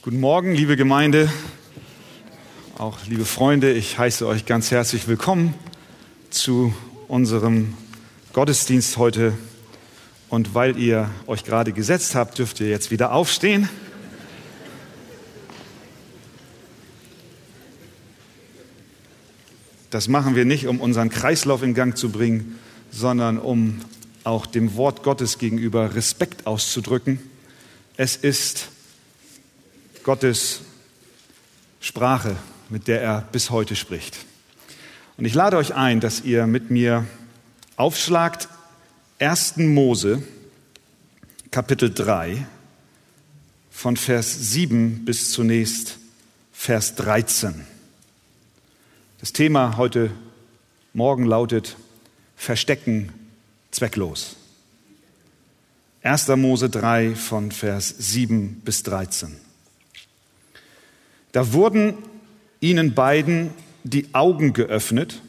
[0.00, 1.28] Guten Morgen, liebe Gemeinde,
[2.78, 3.72] auch liebe Freunde.
[3.72, 5.54] Ich heiße euch ganz herzlich willkommen
[6.30, 6.72] zu
[7.08, 7.74] unserem
[8.32, 9.36] Gottesdienst heute.
[10.28, 13.68] Und weil ihr euch gerade gesetzt habt, dürft ihr jetzt wieder aufstehen.
[19.90, 22.56] Das machen wir nicht, um unseren Kreislauf in Gang zu bringen,
[22.92, 23.80] sondern um
[24.22, 27.18] auch dem Wort Gottes gegenüber Respekt auszudrücken.
[27.96, 28.68] Es ist
[30.08, 30.60] Gottes
[31.82, 32.34] Sprache,
[32.70, 34.16] mit der er bis heute spricht.
[35.18, 37.06] Und ich lade euch ein, dass ihr mit mir
[37.76, 38.48] aufschlagt
[39.18, 39.58] 1.
[39.58, 40.22] Mose,
[41.50, 42.46] Kapitel 3,
[43.70, 45.98] von Vers 7 bis zunächst
[46.54, 47.66] Vers 13.
[49.20, 50.10] Das Thema heute
[50.94, 51.76] Morgen lautet
[52.34, 53.12] Verstecken
[53.72, 54.36] zwecklos.
[56.02, 56.28] 1.
[56.28, 59.47] Mose 3 von Vers 7 bis 13.
[61.32, 61.94] Da wurden
[62.60, 63.50] ihnen beiden
[63.84, 65.22] die Augen geöffnet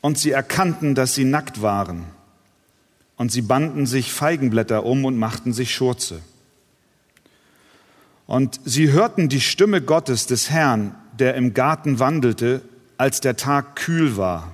[0.00, 2.04] und sie erkannten, dass sie nackt waren.
[3.16, 6.20] Und sie banden sich Feigenblätter um und machten sich Schurze.
[8.26, 12.62] Und sie hörten die Stimme Gottes des Herrn, der im Garten wandelte,
[12.96, 14.50] als der Tag kühl war.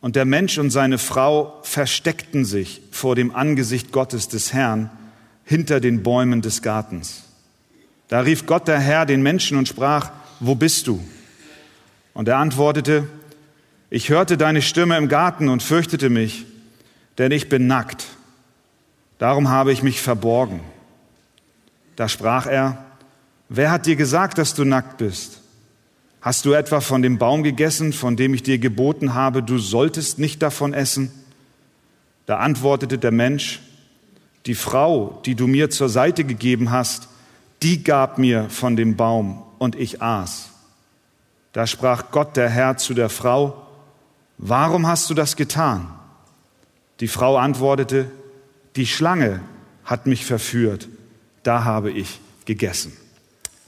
[0.00, 4.90] Und der Mensch und seine Frau versteckten sich vor dem Angesicht Gottes des Herrn
[5.44, 7.22] hinter den Bäumen des Gartens.
[8.08, 11.02] Da rief Gott der Herr den Menschen und sprach, wo bist du?
[12.14, 13.08] Und er antwortete,
[13.90, 16.46] ich hörte deine Stimme im Garten und fürchtete mich,
[17.18, 18.06] denn ich bin nackt.
[19.18, 20.60] Darum habe ich mich verborgen.
[21.96, 22.84] Da sprach er,
[23.48, 25.40] wer hat dir gesagt, dass du nackt bist?
[26.20, 30.18] Hast du etwa von dem Baum gegessen, von dem ich dir geboten habe, du solltest
[30.18, 31.10] nicht davon essen?
[32.26, 33.60] Da antwortete der Mensch,
[34.44, 37.08] die Frau, die du mir zur Seite gegeben hast,
[37.62, 40.50] die gab mir von dem Baum und ich aß.
[41.52, 43.66] Da sprach Gott der Herr zu der Frau,
[44.38, 45.88] warum hast du das getan?
[47.00, 48.10] Die Frau antwortete,
[48.76, 49.40] die Schlange
[49.84, 50.88] hat mich verführt,
[51.42, 52.96] da habe ich gegessen.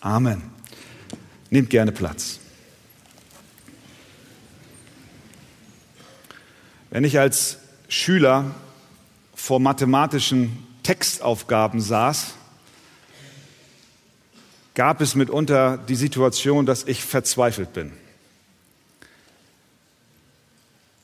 [0.00, 0.43] Amen.
[1.50, 2.41] Nehmt gerne Platz.
[6.91, 8.55] Wenn ich als Schüler
[9.34, 12.34] vor mathematischen Textaufgaben saß,
[14.78, 17.91] gab es mitunter die Situation, dass ich verzweifelt bin.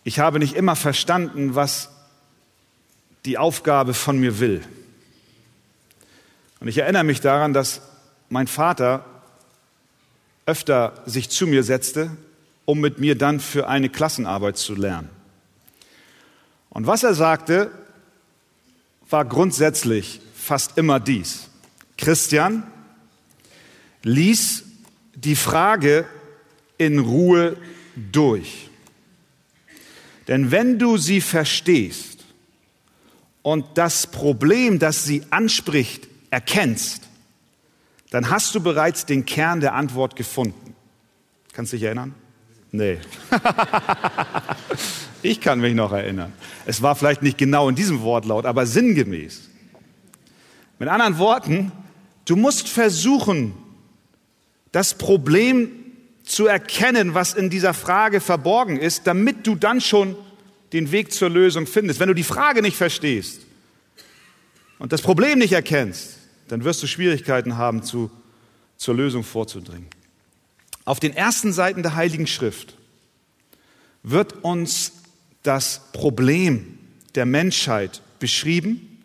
[0.04, 1.90] Ich habe nicht immer verstanden, was
[3.24, 4.62] die Aufgabe von mir will.
[6.60, 7.80] Und ich erinnere mich daran, dass
[8.28, 9.04] mein Vater
[10.46, 12.16] öfter sich zu mir setzte,
[12.66, 15.10] um mit mir dann für eine Klassenarbeit zu lernen.
[16.70, 17.72] Und was er sagte,
[19.10, 21.48] war grundsätzlich fast immer dies.
[21.98, 22.70] Christian,
[24.04, 24.64] ließ
[25.14, 26.06] die Frage
[26.78, 27.56] in Ruhe
[28.12, 28.68] durch.
[30.28, 32.24] Denn wenn du sie verstehst
[33.42, 37.02] und das Problem, das sie anspricht, erkennst,
[38.10, 40.74] dann hast du bereits den Kern der Antwort gefunden.
[41.52, 42.14] Kannst du dich erinnern?
[42.72, 42.98] Nee.
[45.22, 46.32] ich kann mich noch erinnern.
[46.66, 49.48] Es war vielleicht nicht genau in diesem Wortlaut, aber sinngemäß.
[50.78, 51.72] Mit anderen Worten,
[52.24, 53.54] du musst versuchen,
[54.74, 55.70] das Problem
[56.24, 60.16] zu erkennen, was in dieser Frage verborgen ist, damit du dann schon
[60.72, 62.00] den Weg zur Lösung findest.
[62.00, 63.42] Wenn du die Frage nicht verstehst
[64.80, 66.18] und das Problem nicht erkennst,
[66.48, 68.10] dann wirst du Schwierigkeiten haben, zu,
[68.76, 69.86] zur Lösung vorzudringen.
[70.84, 72.76] Auf den ersten Seiten der Heiligen Schrift
[74.02, 74.90] wird uns
[75.44, 76.80] das Problem
[77.14, 79.04] der Menschheit beschrieben,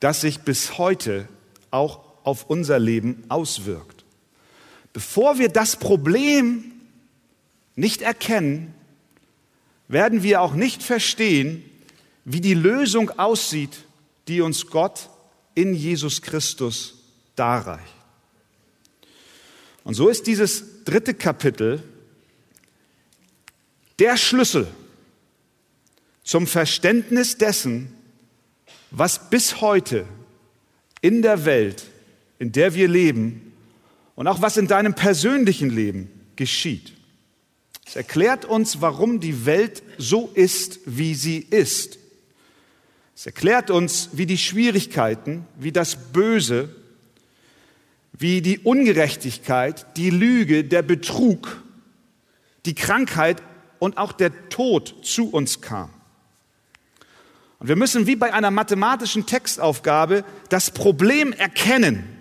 [0.00, 1.26] das sich bis heute
[1.70, 3.93] auch auf unser Leben auswirkt.
[4.94, 6.72] Bevor wir das Problem
[7.74, 8.72] nicht erkennen,
[9.88, 11.68] werden wir auch nicht verstehen,
[12.24, 13.84] wie die Lösung aussieht,
[14.28, 15.10] die uns Gott
[15.54, 16.94] in Jesus Christus
[17.34, 17.92] darreicht.
[19.82, 21.82] Und so ist dieses dritte Kapitel
[23.98, 24.68] der Schlüssel
[26.22, 27.92] zum Verständnis dessen,
[28.92, 30.06] was bis heute
[31.00, 31.84] in der Welt,
[32.38, 33.53] in der wir leben,
[34.14, 36.92] und auch was in deinem persönlichen Leben geschieht.
[37.86, 41.98] Es erklärt uns, warum die Welt so ist, wie sie ist.
[43.14, 46.74] Es erklärt uns, wie die Schwierigkeiten, wie das Böse,
[48.12, 51.62] wie die Ungerechtigkeit, die Lüge, der Betrug,
[52.64, 53.42] die Krankheit
[53.78, 55.90] und auch der Tod zu uns kam.
[57.58, 62.13] Und wir müssen wie bei einer mathematischen Textaufgabe das Problem erkennen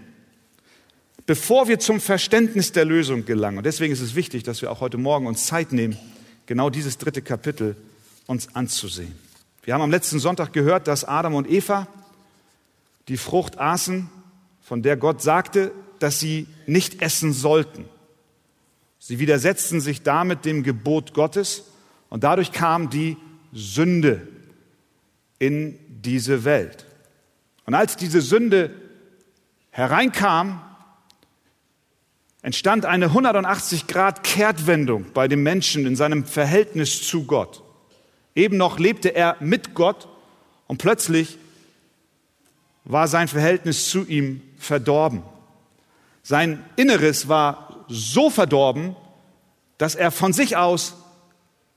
[1.25, 3.58] bevor wir zum Verständnis der Lösung gelangen.
[3.58, 5.98] Und deswegen ist es wichtig, dass wir auch heute Morgen uns Zeit nehmen,
[6.46, 7.75] genau dieses dritte Kapitel
[8.28, 9.14] uns anzusehen.
[9.64, 11.88] Wir haben am letzten Sonntag gehört, dass Adam und Eva
[13.08, 14.10] die Frucht aßen,
[14.62, 17.86] von der Gott sagte, dass sie nicht essen sollten.
[19.00, 21.64] Sie widersetzten sich damit dem Gebot Gottes
[22.10, 23.18] und dadurch kam die
[23.52, 24.28] Sünde
[25.40, 26.86] in diese Welt.
[27.66, 28.72] Und als diese Sünde
[29.72, 30.62] hereinkam,
[32.44, 37.63] entstand eine 180 Grad Kehrtwendung bei dem Menschen in seinem Verhältnis zu Gott.
[38.36, 40.07] Eben noch lebte er mit Gott
[40.68, 41.40] und plötzlich
[42.84, 45.24] war sein Verhältnis zu ihm verdorben.
[46.22, 48.96] Sein Inneres war so verdorben,
[49.78, 50.96] dass er von sich aus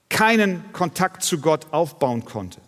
[0.08, 2.60] keinen Kontakt zu Gott aufbauen konnte.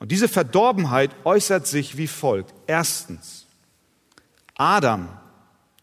[0.00, 2.54] Und diese Verdorbenheit äußert sich wie folgt.
[2.66, 3.46] Erstens,
[4.56, 5.08] Adam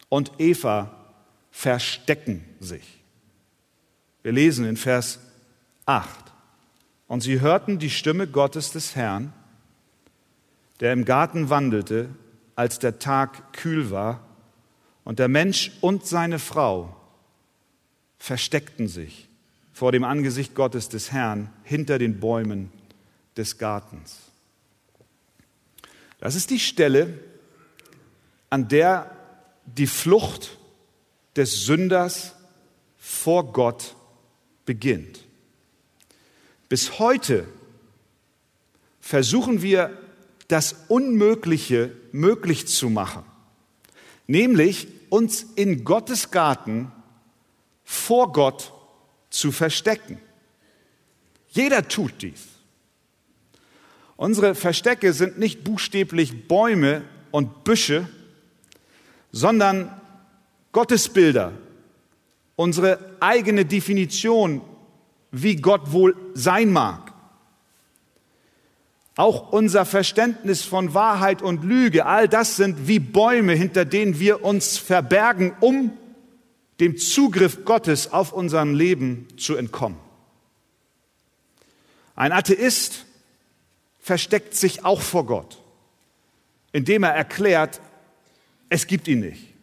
[0.10, 0.97] und Eva
[1.58, 3.02] verstecken sich.
[4.22, 5.20] Wir lesen in Vers
[5.88, 6.08] 8.
[7.08, 9.34] Und sie hörten die Stimme Gottes des Herrn,
[10.82, 12.10] der im Garten wandelte,
[12.56, 14.24] als der Tag kühl war,
[15.04, 16.96] und der Mensch und seine Frau
[18.20, 19.28] versteckten sich
[19.74, 22.72] vor dem Angesicht Gottes des Herrn hinter den Bäumen
[23.36, 24.20] des Gartens.
[26.20, 27.18] Das ist die Stelle,
[28.52, 29.10] an der
[29.66, 30.58] die Flucht
[31.38, 32.34] des Sünders
[32.98, 33.96] vor Gott
[34.66, 35.24] beginnt.
[36.68, 37.48] Bis heute
[39.00, 39.98] versuchen wir
[40.48, 43.24] das Unmögliche möglich zu machen,
[44.28, 46.92] nämlich uns in Gottes Garten
[47.84, 48.74] vor Gott
[49.30, 50.20] zu verstecken.
[51.50, 52.48] Jeder tut dies.
[54.18, 58.10] Unsere Verstecke sind nicht buchstäblich Bäume und Büsche,
[59.32, 60.02] sondern
[60.72, 61.54] Gottesbilder,
[62.56, 64.62] unsere eigene Definition,
[65.32, 67.14] wie Gott wohl sein mag.
[69.16, 74.44] Auch unser Verständnis von Wahrheit und Lüge, all das sind wie Bäume, hinter denen wir
[74.44, 75.92] uns verbergen, um
[76.80, 79.98] dem Zugriff Gottes auf unserem Leben zu entkommen.
[82.16, 83.06] Ein Atheist
[84.00, 85.62] versteckt sich auch vor Gott,
[86.72, 87.82] indem er erklärt,
[88.70, 89.57] es gibt ihn nicht.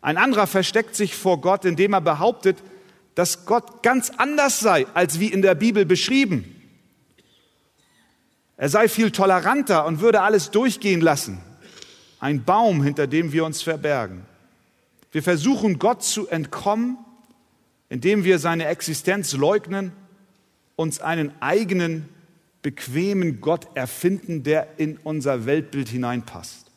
[0.00, 2.58] Ein anderer versteckt sich vor Gott, indem er behauptet,
[3.14, 6.56] dass Gott ganz anders sei, als wie in der Bibel beschrieben.
[8.56, 11.40] Er sei viel toleranter und würde alles durchgehen lassen.
[12.18, 14.26] Ein Baum, hinter dem wir uns verbergen.
[15.12, 16.98] Wir versuchen Gott zu entkommen,
[17.88, 19.92] indem wir seine Existenz leugnen,
[20.76, 22.08] uns einen eigenen,
[22.62, 26.69] bequemen Gott erfinden, der in unser Weltbild hineinpasst.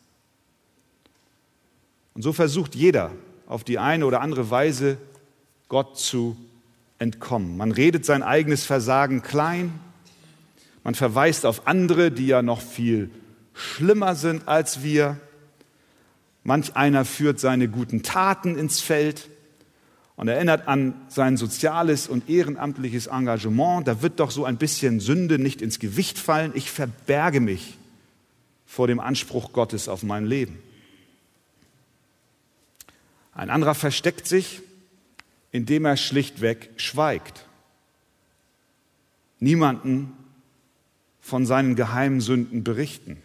[2.13, 3.12] Und so versucht jeder
[3.48, 4.98] auf die eine oder andere Weise
[5.68, 6.38] Gott zu
[7.00, 7.57] entkommen.
[7.57, 9.80] Man redet sein eigenes Versagen klein,
[10.83, 13.10] man verweist auf andere, die ja noch viel
[13.54, 15.18] schlimmer sind als wir.
[16.44, 19.30] Manch einer führt seine guten Taten ins Feld
[20.15, 23.88] und erinnert an sein soziales und ehrenamtliches Engagement.
[23.88, 26.51] Da wird doch so ein bisschen Sünde nicht ins Gewicht fallen.
[26.54, 27.77] Ich verberge mich
[28.65, 30.60] vor dem Anspruch Gottes auf mein Leben.
[33.36, 34.62] Ein anderer versteckt sich,
[35.52, 37.46] indem er schlichtweg schweigt.
[39.40, 40.13] Niemanden
[41.22, 43.22] von seinen geheimen Sünden berichten.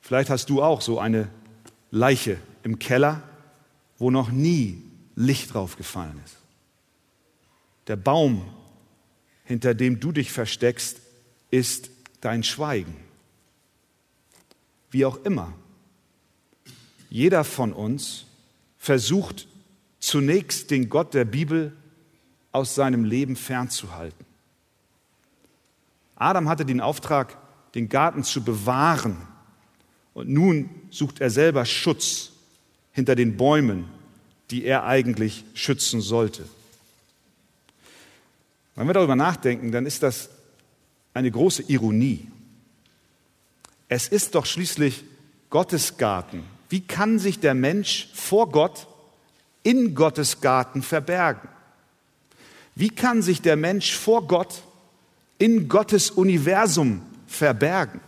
[0.00, 1.28] Vielleicht hast du auch so eine
[1.90, 3.22] Leiche im Keller,
[3.98, 4.82] wo noch nie
[5.14, 6.36] Licht drauf gefallen ist.
[7.86, 8.44] Der Baum,
[9.44, 11.00] hinter dem du dich versteckst,
[11.50, 12.96] ist dein Schweigen.
[14.90, 15.52] Wie auch immer.
[17.10, 18.26] Jeder von uns
[18.78, 19.46] versucht
[20.00, 21.76] zunächst den Gott der Bibel
[22.52, 24.24] aus seinem Leben fernzuhalten.
[26.16, 27.36] Adam hatte den Auftrag,
[27.74, 29.16] den Garten zu bewahren.
[30.12, 32.30] Und nun sucht er selber Schutz
[32.92, 33.86] hinter den Bäumen,
[34.50, 36.48] die er eigentlich schützen sollte.
[38.76, 40.30] Wenn wir darüber nachdenken, dann ist das
[41.12, 42.28] eine große Ironie.
[43.88, 45.04] Es ist doch schließlich
[45.50, 48.88] Gottes Garten, wie kann sich der Mensch vor Gott
[49.62, 51.48] in Gottes Garten verbergen?
[52.74, 54.64] Wie kann sich der Mensch vor Gott
[55.38, 58.00] in Gottes Universum verbergen?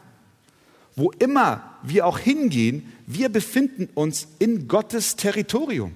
[0.97, 5.95] Wo immer wir auch hingehen, wir befinden uns in Gottes Territorium.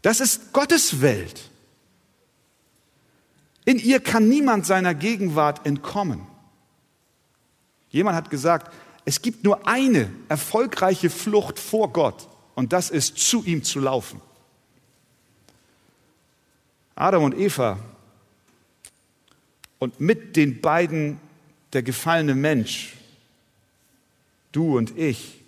[0.00, 1.50] Das ist Gottes Welt.
[3.64, 6.24] In ihr kann niemand seiner Gegenwart entkommen.
[7.90, 8.72] Jemand hat gesagt,
[9.04, 14.20] es gibt nur eine erfolgreiche Flucht vor Gott und das ist zu ihm zu laufen.
[16.94, 17.78] Adam und Eva
[19.78, 21.20] und mit den beiden
[21.72, 22.94] der gefallene Mensch,
[24.52, 25.40] du und ich,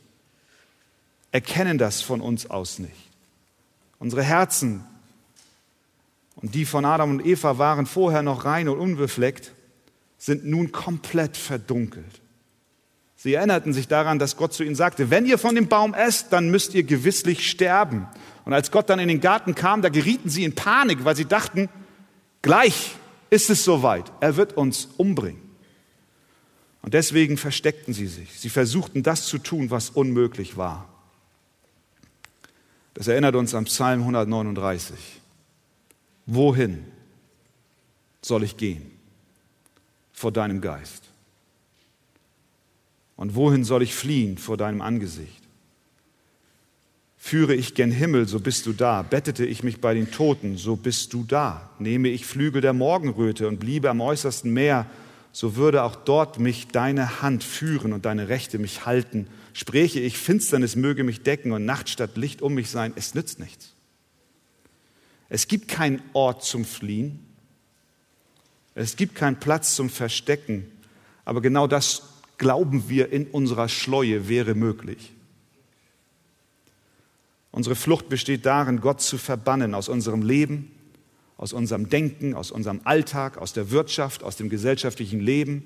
[1.30, 3.10] erkennen das von uns aus nicht.
[3.98, 4.84] Unsere Herzen
[6.34, 9.52] und die von Adam und Eva waren vorher noch rein und unbefleckt,
[10.18, 12.20] sind nun komplett verdunkelt.
[13.16, 16.32] Sie erinnerten sich daran, dass Gott zu ihnen sagte, wenn ihr von dem Baum esst,
[16.32, 18.06] dann müsst ihr gewisslich sterben.
[18.44, 21.24] Und als Gott dann in den Garten kam, da gerieten sie in Panik, weil sie
[21.24, 21.68] dachten,
[22.42, 22.94] gleich
[23.30, 25.40] ist es soweit, er wird uns umbringen.
[26.82, 28.38] Und deswegen versteckten sie sich.
[28.38, 30.88] Sie versuchten das zu tun, was unmöglich war.
[32.94, 34.96] Das erinnert uns am Psalm 139.
[36.26, 36.84] Wohin
[38.22, 38.90] soll ich gehen
[40.12, 41.05] vor deinem Geist?
[43.16, 45.42] Und wohin soll ich fliehen vor deinem Angesicht?
[47.16, 49.02] Führe ich gen Himmel, so bist du da.
[49.02, 51.70] Bettete ich mich bei den Toten, so bist du da.
[51.78, 54.86] Nehme ich Flügel der Morgenröte und bliebe am äußersten Meer,
[55.32, 59.26] so würde auch dort mich deine Hand führen und deine Rechte mich halten.
[59.54, 63.40] Spräche ich, Finsternis möge mich decken und Nacht statt Licht um mich sein, es nützt
[63.40, 63.72] nichts.
[65.28, 67.20] Es gibt keinen Ort zum Fliehen.
[68.74, 70.70] Es gibt keinen Platz zum Verstecken.
[71.24, 72.02] Aber genau das
[72.38, 75.12] glauben wir in unserer Schleue wäre möglich.
[77.50, 80.70] Unsere Flucht besteht darin, Gott zu verbannen aus unserem Leben,
[81.38, 85.64] aus unserem Denken, aus unserem Alltag, aus der Wirtschaft, aus dem gesellschaftlichen Leben.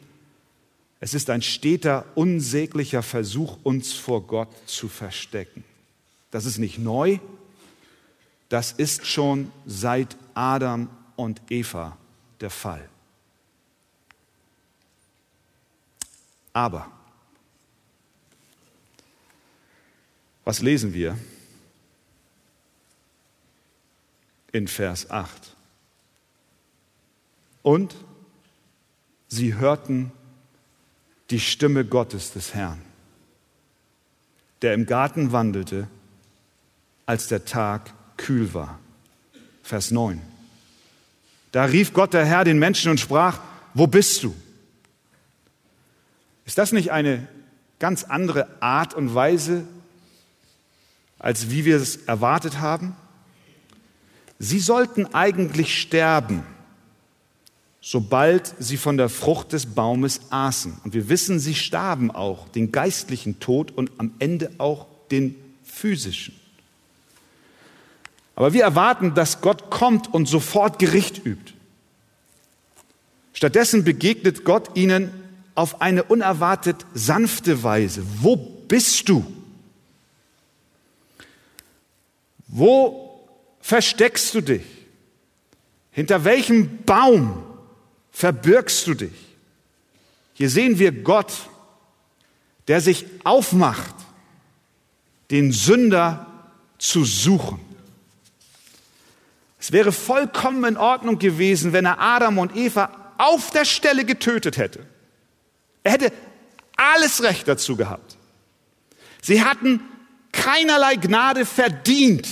[1.01, 5.65] Es ist ein steter, unsäglicher Versuch, uns vor Gott zu verstecken.
[6.31, 7.19] Das ist nicht neu,
[8.49, 11.97] das ist schon seit Adam und Eva
[12.41, 12.89] der Fall.
[16.53, 16.91] Aber,
[20.45, 21.17] was lesen wir
[24.53, 25.57] in Vers 8?
[27.63, 27.95] Und
[29.29, 30.11] sie hörten
[31.31, 32.83] die Stimme Gottes des Herrn,
[34.63, 35.89] der im Garten wandelte,
[37.07, 38.79] als der Tag kühl war.
[39.63, 40.21] Vers 9.
[41.53, 43.41] Da rief Gott der Herr den Menschen und sprach,
[43.75, 44.35] wo bist du?
[46.51, 47.29] Ist das nicht eine
[47.79, 49.69] ganz andere Art und Weise,
[51.21, 52.97] als wie wir es erwartet haben?
[54.41, 56.43] Sie sollten eigentlich sterben,
[57.81, 60.81] sobald sie von der Frucht des Baumes aßen.
[60.83, 66.35] Und wir wissen, sie starben auch den geistlichen Tod und am Ende auch den physischen.
[68.35, 71.53] Aber wir erwarten, dass Gott kommt und sofort Gericht übt.
[73.35, 75.13] Stattdessen begegnet Gott ihnen
[75.55, 78.03] auf eine unerwartet sanfte Weise.
[78.21, 79.25] Wo bist du?
[82.47, 83.29] Wo
[83.61, 84.65] versteckst du dich?
[85.93, 87.43] Hinter welchem Baum
[88.11, 89.13] verbirgst du dich?
[90.35, 91.33] Hier sehen wir Gott,
[92.69, 93.95] der sich aufmacht,
[95.31, 96.27] den Sünder
[96.79, 97.61] zu suchen.
[99.61, 104.57] Es wäre vollkommen in Ordnung gewesen, wenn er Adam und Eva auf der Stelle getötet
[104.57, 104.87] hätte.
[105.83, 106.13] Er hätte
[106.77, 108.17] alles Recht dazu gehabt.
[109.23, 109.81] Sie hatten
[110.33, 112.29] keinerlei Gnade verdient.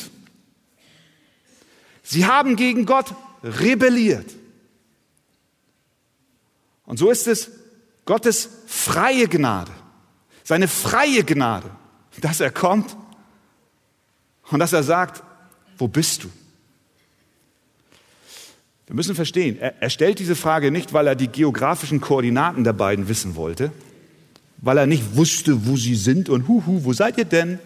[2.03, 4.31] Sie haben gegen Gott rebelliert.
[6.85, 7.51] Und so ist es
[8.07, 9.73] Gottes freie Gnade,
[10.43, 11.71] seine freie Gnade,
[12.23, 12.97] dass er kommt
[14.45, 15.23] und dass er sagt,
[15.77, 16.31] wo bist du?
[18.89, 22.73] Wir müssen verstehen, er, er stellt diese Frage nicht, weil er die geografischen Koordinaten der
[22.73, 23.71] beiden wissen wollte,
[24.59, 27.59] weil er nicht wusste, wo sie sind und huhu, wo seid ihr denn?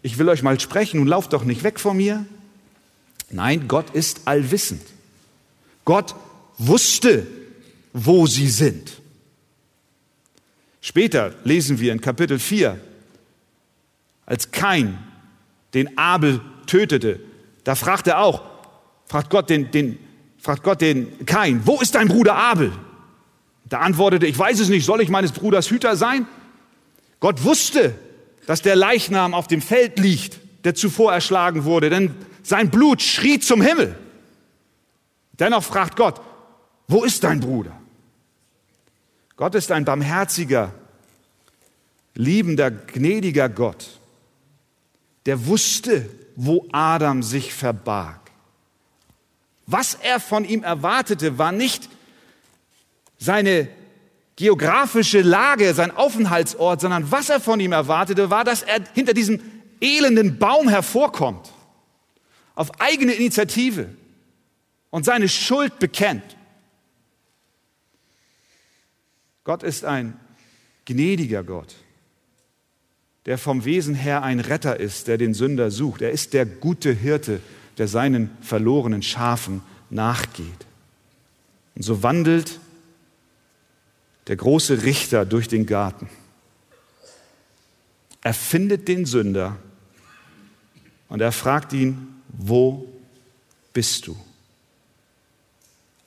[0.00, 2.24] Ich will euch mal sprechen und lauft doch nicht weg von mir.
[3.30, 4.80] Nein, Gott ist allwissend.
[5.84, 6.14] Gott
[6.56, 7.26] wusste,
[7.92, 9.02] wo sie sind.
[10.80, 12.80] Später lesen wir in Kapitel 4,
[14.24, 14.98] als Kain
[15.74, 17.20] den Abel tötete,
[17.64, 18.42] da fragt er auch,
[19.06, 19.98] fragt Gott den, den,
[20.44, 22.70] fragt Gott den Kain, wo ist dein Bruder Abel?
[23.64, 26.26] Da antwortete, ich weiß es nicht, soll ich meines Bruders Hüter sein?
[27.18, 27.94] Gott wusste,
[28.46, 33.38] dass der Leichnam auf dem Feld liegt, der zuvor erschlagen wurde, denn sein Blut schrie
[33.38, 33.98] zum Himmel.
[35.32, 36.20] Dennoch fragt Gott,
[36.88, 37.72] wo ist dein Bruder?
[39.36, 40.74] Gott ist ein barmherziger,
[42.14, 43.98] liebender, gnädiger Gott,
[45.24, 48.23] der wusste, wo Adam sich verbarg.
[49.66, 51.88] Was er von ihm erwartete, war nicht
[53.18, 53.68] seine
[54.36, 59.40] geografische Lage, sein Aufenthaltsort, sondern was er von ihm erwartete, war, dass er hinter diesem
[59.80, 61.52] elenden Baum hervorkommt,
[62.54, 63.88] auf eigene Initiative
[64.90, 66.36] und seine Schuld bekennt.
[69.44, 70.18] Gott ist ein
[70.84, 71.74] gnädiger Gott,
[73.26, 76.02] der vom Wesen her ein Retter ist, der den Sünder sucht.
[76.02, 77.40] Er ist der gute Hirte,
[77.78, 80.66] der seinen verlorenen Schafen nachgeht.
[81.74, 82.60] Und so wandelt
[84.26, 86.08] der große Richter durch den Garten.
[88.22, 89.56] Er findet den Sünder
[91.08, 92.88] und er fragt ihn, wo
[93.72, 94.16] bist du?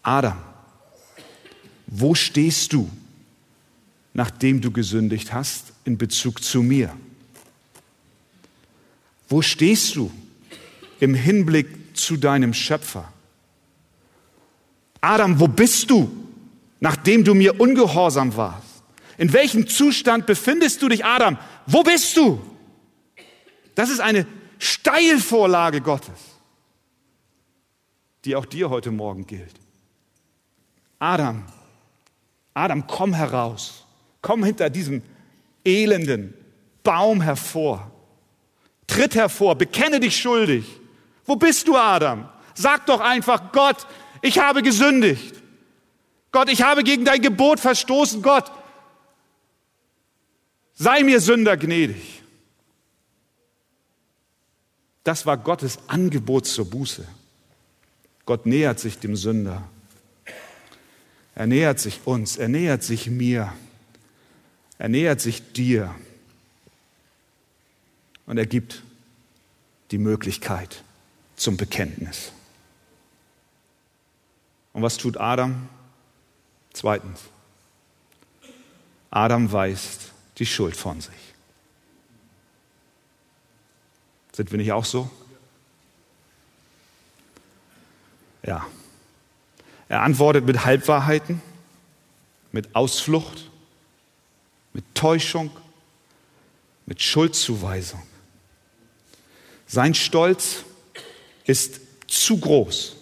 [0.01, 0.41] Adam,
[1.85, 2.89] wo stehst du,
[4.13, 6.95] nachdem du gesündigt hast in Bezug zu mir?
[9.29, 10.11] Wo stehst du
[10.99, 13.11] im Hinblick zu deinem Schöpfer?
[15.01, 16.11] Adam, wo bist du,
[16.79, 18.83] nachdem du mir ungehorsam warst?
[19.17, 21.37] In welchem Zustand befindest du dich, Adam?
[21.65, 22.39] Wo bist du?
[23.75, 24.25] Das ist eine
[24.59, 26.19] Steilvorlage Gottes,
[28.25, 29.53] die auch dir heute Morgen gilt.
[30.99, 31.45] Adam,
[32.53, 33.85] Adam, komm heraus.
[34.21, 35.03] Komm hinter diesem
[35.63, 36.33] elenden
[36.83, 37.91] Baum hervor.
[38.87, 40.65] Tritt hervor, bekenne dich schuldig.
[41.27, 42.27] Wo bist du, Adam?
[42.55, 43.85] Sag doch einfach, Gott,
[44.21, 45.35] ich habe gesündigt.
[46.31, 48.21] Gott, ich habe gegen dein Gebot verstoßen.
[48.21, 48.51] Gott,
[50.73, 52.23] sei mir Sünder gnädig.
[55.03, 57.07] Das war Gottes Angebot zur Buße.
[58.25, 59.63] Gott nähert sich dem Sünder.
[61.35, 63.53] Er nähert sich uns, er nähert sich mir,
[64.79, 65.93] er nähert sich dir.
[68.25, 68.81] Und er gibt
[69.91, 70.83] die Möglichkeit
[71.37, 72.33] zum Bekenntnis.
[74.73, 75.69] Und was tut Adam?
[76.73, 77.21] Zweitens,
[79.09, 81.13] Adam weist die Schuld von sich.
[84.33, 85.09] Sind wir nicht auch so?
[88.43, 88.67] Ja.
[89.89, 91.41] Er antwortet mit Halbwahrheiten,
[92.51, 93.49] mit Ausflucht,
[94.73, 95.49] mit Täuschung,
[96.85, 98.03] mit Schuldzuweisung.
[99.65, 100.63] Sein Stolz
[101.47, 102.95] ist zu groß,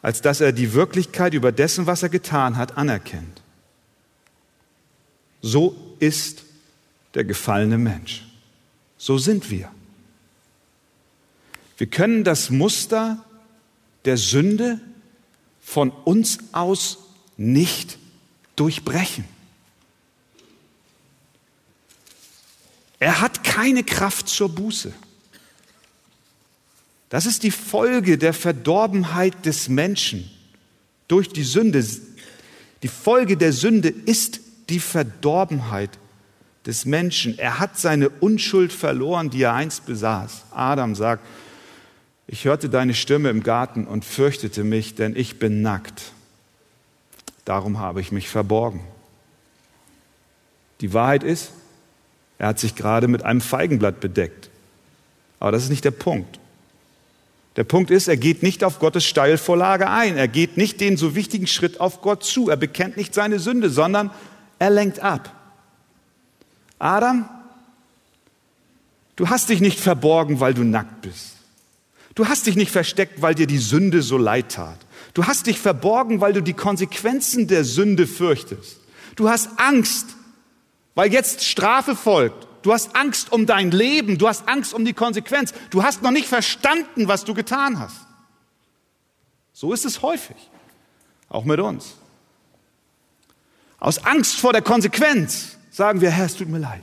[0.00, 3.42] als dass er die Wirklichkeit über dessen, was er getan hat, anerkennt.
[5.42, 6.44] So ist
[7.12, 8.24] der gefallene Mensch.
[8.96, 9.70] So sind wir.
[11.76, 13.22] Wir können das Muster
[14.04, 14.80] der Sünde
[15.60, 16.98] von uns aus
[17.36, 17.98] nicht
[18.56, 19.24] durchbrechen.
[23.00, 24.92] Er hat keine Kraft zur Buße.
[27.14, 30.28] Das ist die Folge der Verdorbenheit des Menschen
[31.06, 31.86] durch die Sünde.
[32.82, 35.90] Die Folge der Sünde ist die Verdorbenheit
[36.66, 37.38] des Menschen.
[37.38, 40.46] Er hat seine Unschuld verloren, die er einst besaß.
[40.50, 41.24] Adam sagt,
[42.26, 46.10] ich hörte deine Stimme im Garten und fürchtete mich, denn ich bin nackt.
[47.44, 48.80] Darum habe ich mich verborgen.
[50.80, 51.52] Die Wahrheit ist,
[52.38, 54.50] er hat sich gerade mit einem Feigenblatt bedeckt.
[55.38, 56.40] Aber das ist nicht der Punkt.
[57.56, 60.16] Der Punkt ist, er geht nicht auf Gottes Steilvorlage ein.
[60.16, 62.50] Er geht nicht den so wichtigen Schritt auf Gott zu.
[62.50, 64.10] Er bekennt nicht seine Sünde, sondern
[64.58, 65.32] er lenkt ab.
[66.80, 67.28] Adam,
[69.16, 71.36] du hast dich nicht verborgen, weil du nackt bist.
[72.16, 74.78] Du hast dich nicht versteckt, weil dir die Sünde so leid tat.
[75.14, 78.80] Du hast dich verborgen, weil du die Konsequenzen der Sünde fürchtest.
[79.16, 80.06] Du hast Angst,
[80.96, 82.48] weil jetzt Strafe folgt.
[82.64, 84.16] Du hast Angst um dein Leben.
[84.16, 85.52] Du hast Angst um die Konsequenz.
[85.68, 87.98] Du hast noch nicht verstanden, was du getan hast.
[89.52, 90.36] So ist es häufig.
[91.28, 91.96] Auch mit uns.
[93.78, 96.80] Aus Angst vor der Konsequenz sagen wir, Herr, es tut mir leid.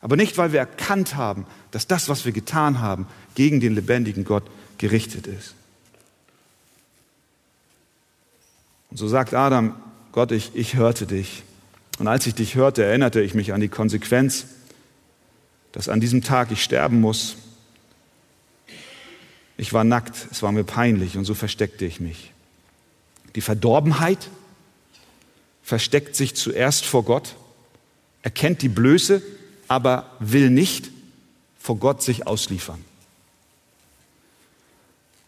[0.00, 4.24] Aber nicht, weil wir erkannt haben, dass das, was wir getan haben, gegen den lebendigen
[4.24, 5.54] Gott gerichtet ist.
[8.90, 9.76] Und so sagt Adam,
[10.10, 11.44] Gott, ich, ich hörte dich.
[12.00, 14.46] Und als ich dich hörte, erinnerte ich mich an die Konsequenz,
[15.72, 17.36] dass an diesem Tag ich sterben muss.
[19.56, 22.32] Ich war nackt, es war mir peinlich und so versteckte ich mich.
[23.34, 24.28] Die Verdorbenheit
[25.62, 27.36] versteckt sich zuerst vor Gott,
[28.22, 29.22] erkennt die Blöße,
[29.68, 30.90] aber will nicht
[31.58, 32.84] vor Gott sich ausliefern.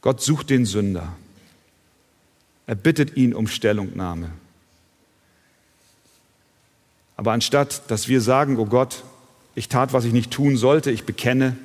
[0.00, 1.14] Gott sucht den Sünder.
[2.66, 4.30] Er bittet ihn um Stellungnahme.
[7.16, 9.04] Aber anstatt, dass wir sagen, oh Gott,
[9.54, 11.56] ich tat, was ich nicht tun sollte, ich bekenne,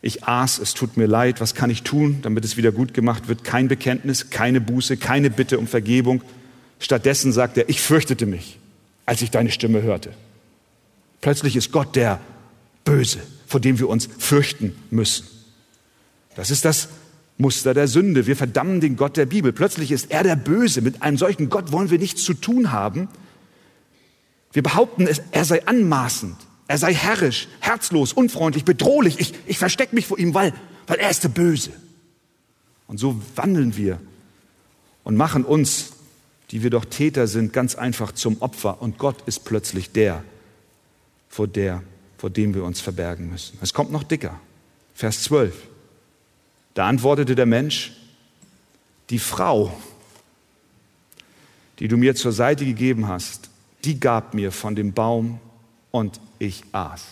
[0.00, 3.28] ich aß, es tut mir leid, was kann ich tun, damit es wieder gut gemacht
[3.28, 3.44] wird?
[3.44, 6.22] Kein Bekenntnis, keine Buße, keine Bitte um Vergebung,
[6.82, 8.58] Stattdessen sagt er, ich fürchtete mich,
[9.06, 10.12] als ich deine Stimme hörte.
[11.20, 12.18] Plötzlich ist Gott der
[12.84, 15.28] Böse, vor dem wir uns fürchten müssen.
[16.34, 16.88] Das ist das
[17.38, 18.26] Muster der Sünde.
[18.26, 19.52] Wir verdammen den Gott der Bibel.
[19.52, 20.82] Plötzlich ist er der Böse.
[20.82, 23.08] Mit einem solchen Gott wollen wir nichts zu tun haben.
[24.52, 26.36] Wir behaupten, er sei anmaßend,
[26.72, 29.20] er sei herrisch, herzlos, unfreundlich, bedrohlich.
[29.20, 30.54] Ich, ich verstecke mich vor ihm, weil,
[30.86, 31.70] weil er ist der Böse.
[32.86, 34.00] Und so wandeln wir
[35.04, 35.92] und machen uns,
[36.50, 38.80] die wir doch Täter sind, ganz einfach zum Opfer.
[38.80, 40.24] Und Gott ist plötzlich der,
[41.28, 41.82] vor, der,
[42.16, 43.58] vor dem wir uns verbergen müssen.
[43.60, 44.40] Es kommt noch dicker.
[44.94, 45.54] Vers 12.
[46.72, 47.92] Da antwortete der Mensch,
[49.10, 49.78] die Frau,
[51.80, 53.50] die du mir zur Seite gegeben hast,
[53.84, 55.38] die gab mir von dem Baum
[55.92, 57.02] und ich aß.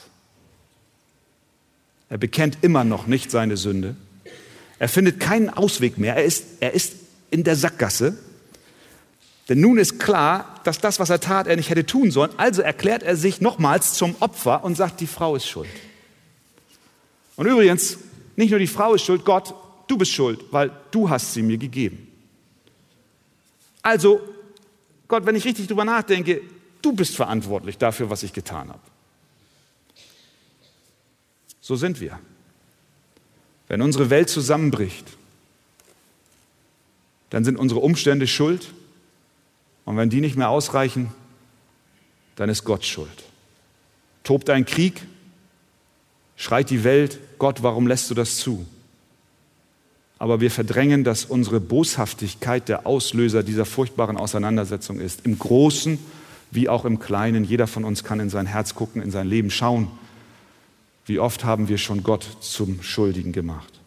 [2.08, 3.94] Er bekennt immer noch nicht seine Sünde.
[4.80, 6.16] Er findet keinen Ausweg mehr.
[6.16, 6.94] Er ist, er ist
[7.30, 8.18] in der Sackgasse.
[9.48, 12.30] Denn nun ist klar, dass das, was er tat, er nicht hätte tun sollen.
[12.36, 15.68] Also erklärt er sich nochmals zum Opfer und sagt, die Frau ist schuld.
[17.36, 17.98] Und übrigens,
[18.36, 19.54] nicht nur die Frau ist schuld, Gott,
[19.86, 22.08] du bist schuld, weil du hast sie mir gegeben.
[23.82, 24.20] Also,
[25.08, 26.42] Gott, wenn ich richtig drüber nachdenke,
[26.82, 28.80] du bist verantwortlich dafür, was ich getan habe.
[31.60, 32.18] So sind wir.
[33.68, 35.06] Wenn unsere Welt zusammenbricht,
[37.30, 38.72] dann sind unsere Umstände schuld.
[39.84, 41.12] Und wenn die nicht mehr ausreichen,
[42.36, 43.24] dann ist Gott schuld.
[44.24, 45.06] Tobt ein Krieg,
[46.36, 48.66] schreit die Welt, Gott, warum lässt du das zu?
[50.20, 55.24] aber wir verdrängen, dass unsere Boshaftigkeit der Auslöser dieser furchtbaren Auseinandersetzung ist.
[55.24, 55.98] Im Großen
[56.50, 57.44] wie auch im Kleinen.
[57.44, 59.88] Jeder von uns kann in sein Herz gucken, in sein Leben schauen.
[61.06, 63.80] Wie oft haben wir schon Gott zum Schuldigen gemacht?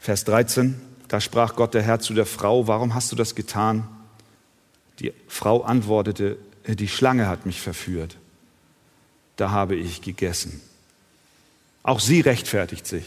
[0.00, 3.86] Vers 13, da sprach Gott der Herr zu der Frau, warum hast du das getan?
[4.98, 8.16] Die Frau antwortete, die Schlange hat mich verführt.
[9.36, 10.60] Da habe ich gegessen.
[11.82, 13.04] Auch sie rechtfertigt sich.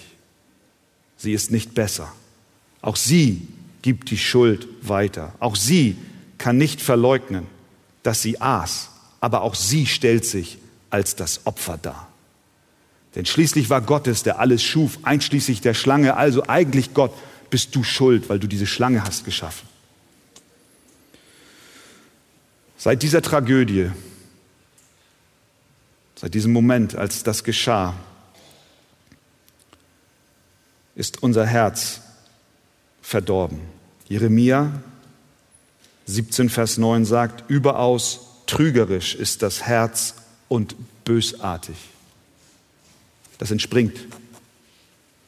[1.18, 2.12] Sie ist nicht besser.
[2.82, 3.48] Auch sie
[3.82, 5.34] gibt die Schuld weiter.
[5.40, 5.98] Auch sie
[6.38, 7.48] kann nicht verleugnen,
[8.04, 8.90] dass sie aß.
[9.22, 12.08] Aber auch sie stellt sich als das Opfer dar.
[13.16, 16.18] Denn schließlich war Gott es, der alles schuf, einschließlich der Schlange.
[16.18, 17.14] Also eigentlich Gott,
[17.50, 19.68] bist du schuld, weil du diese Schlange hast geschaffen.
[22.78, 23.92] Seit dieser Tragödie,
[26.16, 27.94] seit diesem Moment, als das geschah,
[30.96, 32.02] ist unser Herz
[33.02, 33.60] verdorben.
[34.08, 34.72] Jeremia
[36.06, 40.16] 17, Vers 9 sagt, überaus trügerisch ist das Herz
[40.48, 41.76] und bösartig.
[43.38, 43.98] Das entspringt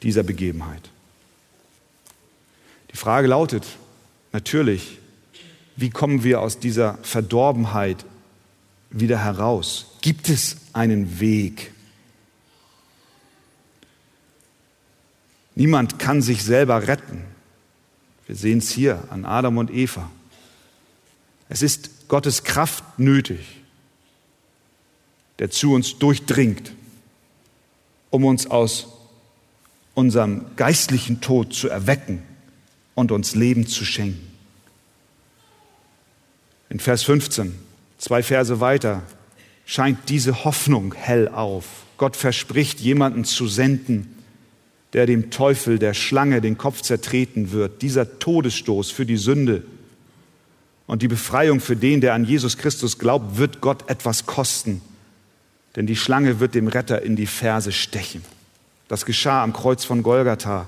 [0.02, 0.90] dieser Begebenheit.
[2.92, 3.64] Die Frage lautet
[4.32, 4.98] natürlich,
[5.76, 8.04] wie kommen wir aus dieser Verdorbenheit
[8.90, 9.86] wieder heraus?
[10.00, 11.72] Gibt es einen Weg?
[15.54, 17.24] Niemand kann sich selber retten.
[18.26, 20.08] Wir sehen es hier an Adam und Eva.
[21.48, 23.40] Es ist Gottes Kraft nötig,
[25.38, 26.72] der zu uns durchdringt,
[28.10, 28.88] um uns aus
[29.94, 32.22] unserem geistlichen Tod zu erwecken
[32.94, 34.26] und uns Leben zu schenken.
[36.70, 37.54] In Vers 15,
[37.98, 39.02] zwei Verse weiter,
[39.64, 41.64] scheint diese Hoffnung hell auf.
[41.96, 44.14] Gott verspricht, jemanden zu senden,
[44.92, 49.64] der dem Teufel, der Schlange, den Kopf zertreten wird, dieser Todesstoß für die Sünde
[50.88, 54.80] und die Befreiung für den, der an Jesus Christus glaubt, wird Gott etwas kosten.
[55.76, 58.24] Denn die Schlange wird dem Retter in die Ferse stechen.
[58.88, 60.66] Das geschah am Kreuz von Golgatha.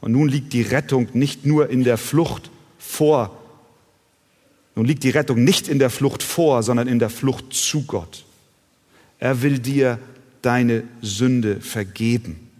[0.00, 3.36] Und nun liegt die Rettung nicht nur in der Flucht vor,
[4.76, 8.24] nun liegt die Rettung nicht in der Flucht vor, sondern in der Flucht zu Gott.
[9.18, 9.98] Er will dir
[10.42, 12.50] deine Sünde vergeben.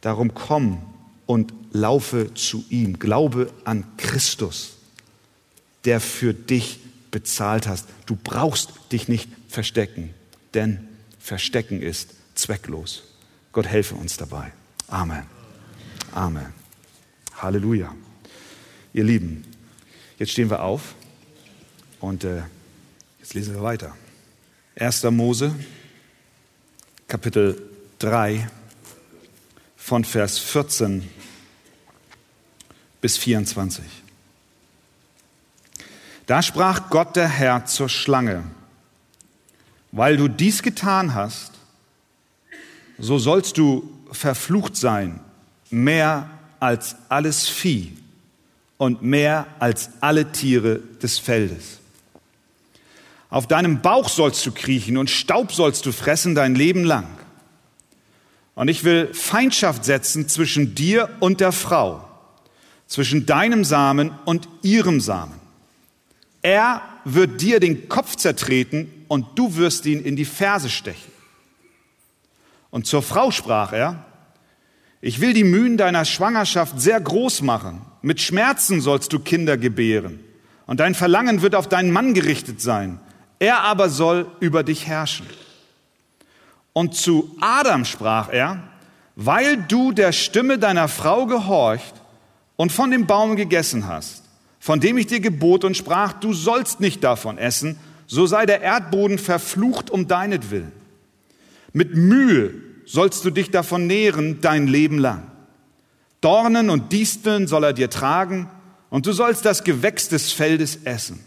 [0.00, 0.80] Darum komm
[1.26, 3.00] und laufe zu ihm.
[3.00, 4.75] Glaube an Christus,
[5.86, 7.88] der für dich bezahlt hast.
[8.04, 10.12] Du brauchst dich nicht verstecken,
[10.54, 13.02] denn Verstecken ist zwecklos.
[13.52, 14.52] Gott helfe uns dabei.
[14.88, 15.24] Amen.
[16.12, 16.52] Amen.
[17.36, 17.94] Halleluja.
[18.92, 19.44] Ihr Lieben,
[20.18, 20.94] jetzt stehen wir auf
[22.00, 22.42] und äh,
[23.18, 23.96] jetzt lesen wir weiter.
[24.78, 25.04] 1.
[25.04, 25.54] Mose,
[27.08, 27.60] Kapitel
[27.98, 28.48] 3,
[29.76, 31.08] von Vers 14
[33.00, 33.84] bis 24.
[36.26, 38.42] Da sprach Gott der Herr zur Schlange,
[39.92, 41.52] weil du dies getan hast,
[42.98, 45.20] so sollst du verflucht sein,
[45.70, 47.96] mehr als alles Vieh
[48.76, 51.78] und mehr als alle Tiere des Feldes.
[53.30, 57.06] Auf deinem Bauch sollst du kriechen und Staub sollst du fressen dein Leben lang.
[58.54, 62.08] Und ich will Feindschaft setzen zwischen dir und der Frau,
[62.86, 65.35] zwischen deinem Samen und ihrem Samen.
[66.46, 71.10] Er wird dir den Kopf zertreten und du wirst ihn in die Ferse stechen.
[72.70, 74.04] Und zur Frau sprach er,
[75.00, 77.80] ich will die Mühen deiner Schwangerschaft sehr groß machen.
[78.00, 80.20] Mit Schmerzen sollst du Kinder gebären.
[80.68, 83.00] Und dein Verlangen wird auf deinen Mann gerichtet sein.
[83.40, 85.26] Er aber soll über dich herrschen.
[86.72, 88.62] Und zu Adam sprach er,
[89.16, 91.94] weil du der Stimme deiner Frau gehorcht
[92.54, 94.25] und von dem Baum gegessen hast,
[94.66, 98.62] von dem ich dir gebot und sprach, du sollst nicht davon essen, so sei der
[98.62, 100.72] Erdboden verflucht um deinetwillen.
[101.72, 102.52] Mit Mühe
[102.84, 105.30] sollst du dich davon nähren dein Leben lang.
[106.20, 108.50] Dornen und Disteln soll er dir tragen,
[108.90, 111.20] und du sollst das Gewächs des Feldes essen.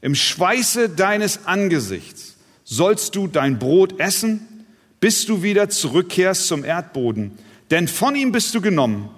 [0.00, 4.64] Im Schweiße deines Angesichts sollst du dein Brot essen,
[4.98, 7.32] bis du wieder zurückkehrst zum Erdboden.
[7.70, 9.10] Denn von ihm bist du genommen,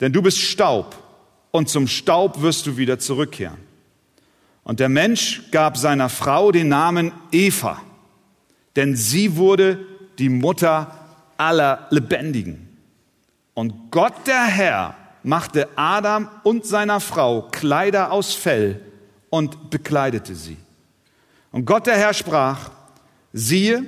[0.00, 1.01] denn du bist Staub,
[1.52, 3.58] und zum Staub wirst du wieder zurückkehren.
[4.64, 7.80] Und der Mensch gab seiner Frau den Namen Eva,
[8.74, 9.78] denn sie wurde
[10.18, 10.98] die Mutter
[11.36, 12.68] aller Lebendigen.
[13.54, 18.80] Und Gott der Herr machte Adam und seiner Frau Kleider aus Fell
[19.30, 20.56] und bekleidete sie.
[21.50, 22.70] Und Gott der Herr sprach,
[23.32, 23.84] siehe,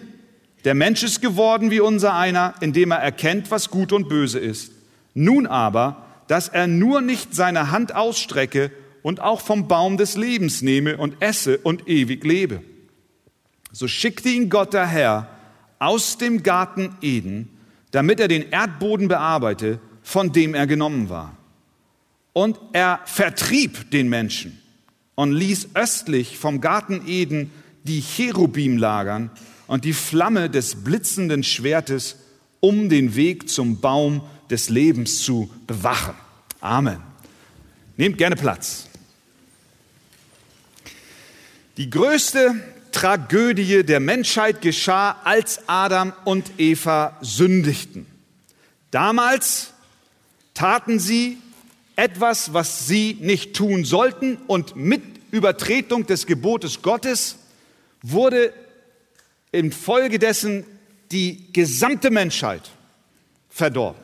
[0.65, 4.73] der Mensch ist geworden wie unser einer, indem er erkennt, was gut und böse ist.
[5.15, 8.71] Nun aber, dass er nur nicht seine Hand ausstrecke
[9.03, 12.63] und auch vom Baum des Lebens nehme und esse und ewig lebe.
[13.73, 15.29] So schickte ihn Gott der Herr
[15.79, 17.51] aus dem Garten Eden,
[17.91, 21.37] damit er den Erdboden bearbeite, von dem er genommen war.
[22.33, 24.61] Und er vertrieb den Menschen
[25.15, 27.51] und ließ östlich vom Garten Eden
[27.85, 29.31] die Cherubim lagern
[29.67, 32.17] und die Flamme des blitzenden Schwertes,
[32.61, 36.15] um den Weg zum Baum des Lebens zu bewachen.
[36.61, 37.01] Amen.
[37.97, 38.87] Nehmt gerne Platz.
[41.77, 42.55] Die größte
[42.93, 48.07] Tragödie der Menschheit geschah, als Adam und Eva sündigten.
[48.91, 49.73] Damals
[50.55, 51.39] taten sie
[51.97, 55.03] etwas, was sie nicht tun sollten und mit
[55.33, 57.37] Übertretung des Gebotes Gottes
[58.03, 58.53] wurde
[59.51, 60.65] infolgedessen
[61.11, 62.71] die gesamte Menschheit
[63.51, 64.04] verdorben.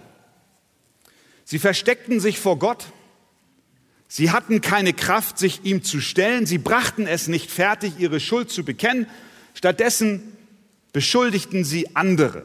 [1.50, 2.86] Sie versteckten sich vor Gott,
[4.06, 6.44] Sie hatten keine Kraft, sich ihm zu stellen.
[6.44, 9.06] Sie brachten es nicht fertig, ihre Schuld zu bekennen.
[9.54, 10.36] Stattdessen
[10.92, 12.44] beschuldigten sie andere.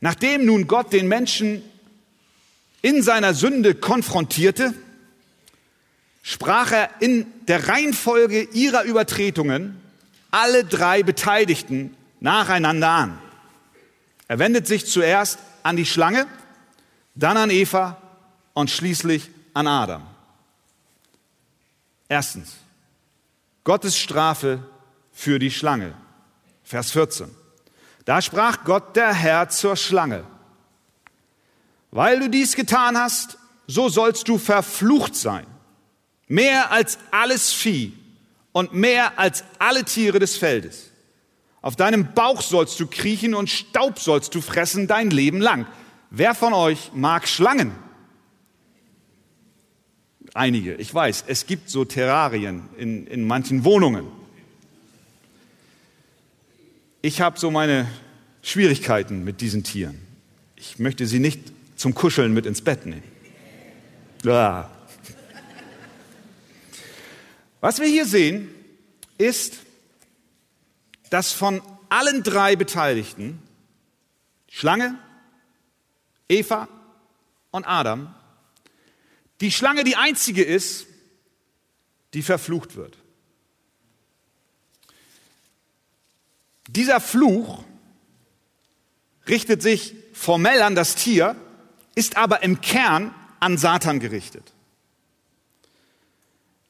[0.00, 1.62] Nachdem nun Gott den Menschen
[2.80, 4.72] in seiner Sünde konfrontierte,
[6.22, 9.78] sprach er in der Reihenfolge ihrer Übertretungen
[10.30, 13.18] alle drei Beteiligten nacheinander an.
[14.28, 16.26] Er wendet sich zuerst an die Schlange,
[17.14, 17.96] dann an Eva
[18.54, 20.06] und schließlich an Adam.
[22.08, 22.56] Erstens,
[23.64, 24.62] Gottes Strafe
[25.12, 25.94] für die Schlange.
[26.64, 27.30] Vers 14.
[28.04, 30.24] Da sprach Gott der Herr zur Schlange.
[31.90, 35.46] Weil du dies getan hast, so sollst du verflucht sein.
[36.26, 37.92] Mehr als alles Vieh
[38.52, 40.90] und mehr als alle Tiere des Feldes.
[41.60, 45.66] Auf deinem Bauch sollst du kriechen und Staub sollst du fressen dein Leben lang.
[46.14, 47.72] Wer von euch mag Schlangen?
[50.34, 54.06] Einige, ich weiß, es gibt so Terrarien in, in manchen Wohnungen.
[57.00, 57.88] Ich habe so meine
[58.42, 60.02] Schwierigkeiten mit diesen Tieren.
[60.54, 63.02] Ich möchte sie nicht zum Kuscheln mit ins Bett nehmen.
[64.22, 64.70] Ja.
[67.62, 68.50] Was wir hier sehen,
[69.16, 69.60] ist,
[71.08, 73.38] dass von allen drei Beteiligten,
[74.50, 74.98] Schlange,
[76.28, 76.68] Eva
[77.50, 78.14] und Adam,
[79.40, 80.86] die Schlange die einzige ist,
[82.14, 82.96] die verflucht wird.
[86.68, 87.64] Dieser Fluch
[89.28, 91.36] richtet sich formell an das Tier,
[91.94, 94.52] ist aber im Kern an Satan gerichtet.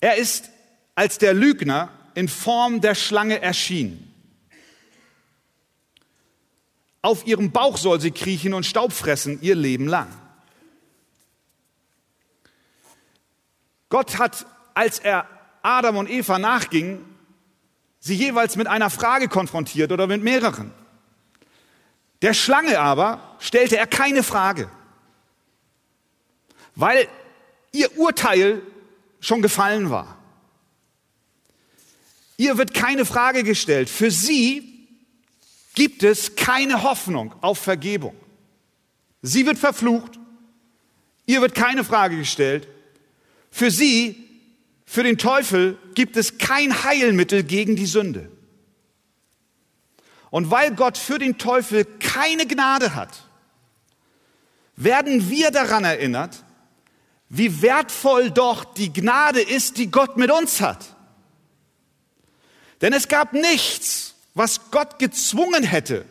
[0.01, 0.51] Er ist
[0.95, 4.12] als der Lügner in Form der Schlange erschienen.
[7.03, 10.09] Auf ihrem Bauch soll sie kriechen und Staub fressen ihr Leben lang.
[13.89, 15.29] Gott hat, als er
[15.63, 17.05] Adam und Eva nachging,
[17.99, 20.73] sie jeweils mit einer Frage konfrontiert oder mit mehreren.
[22.23, 24.71] Der Schlange aber stellte er keine Frage,
[26.77, 27.09] weil
[27.73, 28.63] ihr Urteil
[29.21, 30.17] schon gefallen war.
[32.37, 33.91] Ihr wird keine Frage gestellt.
[33.91, 34.72] Für sie
[35.75, 38.15] gibt es keine Hoffnung auf Vergebung.
[39.23, 40.19] Sie wird verflucht.
[41.27, 42.69] Ihr wird keine Frage gestellt.
[43.51, 44.29] Für sie,
[44.85, 48.31] für den Teufel, gibt es kein Heilmittel gegen die Sünde.
[50.31, 53.29] Und weil Gott für den Teufel keine Gnade hat,
[54.77, 56.43] werden wir daran erinnert,
[57.29, 60.97] wie wertvoll doch die Gnade ist, die Gott mit uns hat.
[62.81, 66.05] Denn es gab nichts, was Gott gezwungen hätte,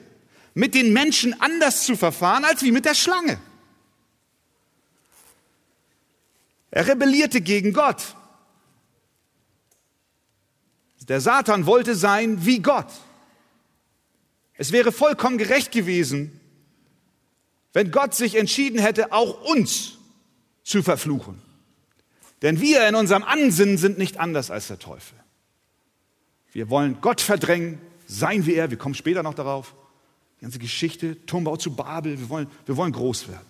[0.54, 3.40] mit den Menschen anders zu verfahren, als wie mit der Schlange.
[6.72, 8.16] Er rebellierte gegen Gott.
[11.08, 12.88] Der Satan wollte sein wie Gott.
[14.54, 16.40] Es wäre vollkommen gerecht gewesen,
[17.74, 19.98] wenn Gott sich entschieden hätte, auch uns
[20.64, 21.42] zu verfluchen.
[22.42, 25.18] Denn wir in unserem Ansinnen sind nicht anders als der Teufel.
[26.54, 28.69] Wir wollen Gott verdrängen, sein wie er.
[28.69, 29.74] Wir kommen später noch darauf.
[30.39, 32.19] Die ganze Geschichte, Turmbau zu Babel.
[32.19, 33.45] Wir wollen, wir wollen groß werden.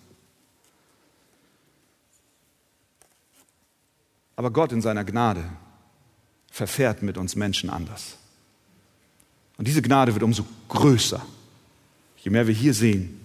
[4.36, 5.44] Aber Gott in seiner Gnade
[6.50, 8.16] verfährt mit uns Menschen anders.
[9.58, 11.24] Und diese Gnade wird umso größer,
[12.18, 13.20] je mehr wir hier sehen,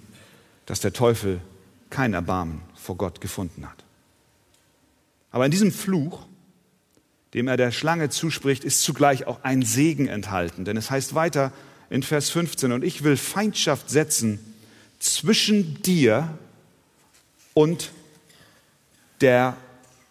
[0.65, 1.41] dass der Teufel
[1.89, 3.83] kein Erbarmen vor Gott gefunden hat.
[5.31, 6.25] Aber in diesem Fluch,
[7.37, 10.65] dem er der Schlange zuspricht, ist zugleich auch ein Segen enthalten.
[10.65, 11.53] Denn es heißt weiter
[11.91, 14.39] in Vers 15, und ich will Feindschaft setzen
[14.97, 16.35] zwischen dir
[17.53, 17.91] und
[19.21, 19.55] der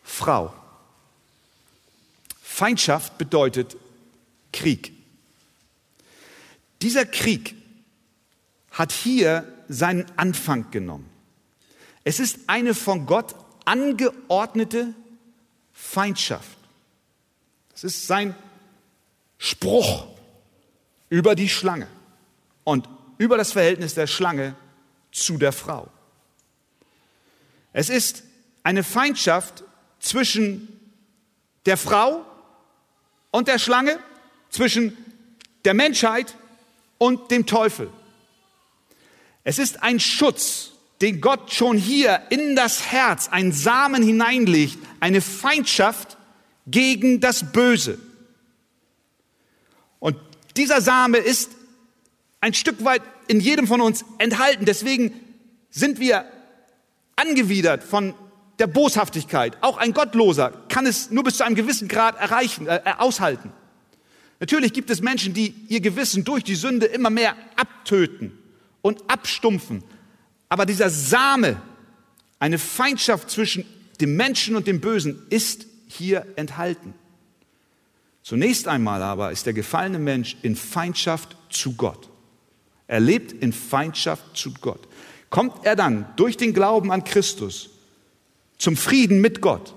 [0.05, 0.55] Frau.
[2.41, 3.77] Feindschaft bedeutet
[4.53, 4.93] Krieg.
[6.81, 7.57] Dieser Krieg
[8.71, 11.11] hat hier seinen Anfang genommen.
[12.05, 13.35] Es ist eine von Gott
[13.65, 14.95] angeordnete
[15.73, 16.56] Feindschaft.
[17.77, 18.35] Es ist sein
[19.37, 20.07] Spruch
[21.11, 21.87] über die Schlange
[22.65, 24.57] und über das Verhältnis der Schlange
[25.13, 25.87] zu der Frau.
[27.75, 28.23] Es ist
[28.63, 29.63] eine Feindschaft
[30.01, 30.69] zwischen
[31.67, 32.25] der Frau
[33.31, 33.99] und der Schlange,
[34.49, 34.97] zwischen
[35.67, 36.35] der Menschheit
[36.97, 37.91] und dem Teufel.
[39.45, 40.71] Es ist ein Schutz,
[41.03, 46.16] den Gott schon hier in das Herz, ein Samen hineinlegt, eine Feindschaft
[46.67, 47.99] gegen das Böse.
[49.99, 50.17] Und
[50.57, 51.51] dieser Same ist
[52.41, 54.65] ein Stück weit in jedem von uns enthalten.
[54.65, 55.13] Deswegen
[55.71, 56.25] sind wir
[57.17, 58.15] angewidert von
[58.59, 59.57] der Boshaftigkeit.
[59.61, 63.53] Auch ein Gottloser kann es nur bis zu einem gewissen Grad erreichen, äh, aushalten.
[64.39, 68.39] Natürlich gibt es Menschen, die ihr Gewissen durch die Sünde immer mehr abtöten
[68.83, 69.83] und abstumpfen.
[70.49, 71.61] Aber dieser Same,
[72.39, 73.65] eine Feindschaft zwischen
[74.01, 76.95] dem Menschen und dem Bösen, ist hier enthalten.
[78.23, 82.09] Zunächst einmal aber ist der gefallene Mensch in Feindschaft zu Gott.
[82.89, 84.89] Er lebt in Feindschaft zu Gott.
[85.31, 87.71] Kommt er dann durch den Glauben an Christus
[88.59, 89.75] zum Frieden mit Gott,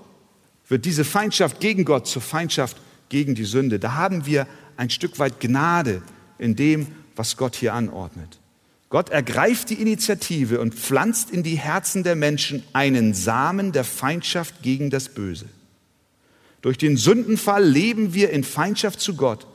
[0.68, 2.76] wird diese Feindschaft gegen Gott zur Feindschaft
[3.08, 3.78] gegen die Sünde.
[3.78, 6.02] Da haben wir ein Stück weit Gnade
[6.38, 8.38] in dem, was Gott hier anordnet.
[8.88, 14.62] Gott ergreift die Initiative und pflanzt in die Herzen der Menschen einen Samen der Feindschaft
[14.62, 15.46] gegen das Böse.
[16.62, 19.46] Durch den Sündenfall leben wir in Feindschaft zu Gott.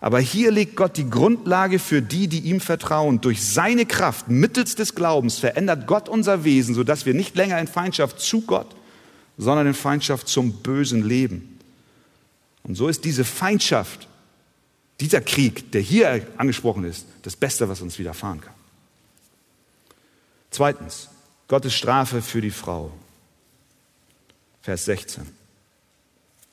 [0.00, 3.20] Aber hier legt Gott die Grundlage für die, die ihm vertrauen.
[3.20, 7.68] Durch seine Kraft, mittels des Glaubens, verändert Gott unser Wesen, sodass wir nicht länger in
[7.68, 8.74] Feindschaft zu Gott,
[9.38, 11.60] sondern in Feindschaft zum Bösen leben.
[12.64, 14.08] Und so ist diese Feindschaft,
[15.00, 18.54] dieser Krieg, der hier angesprochen ist, das Beste, was uns widerfahren kann.
[20.50, 21.08] Zweitens,
[21.48, 22.92] Gottes Strafe für die Frau.
[24.62, 25.41] Vers 16.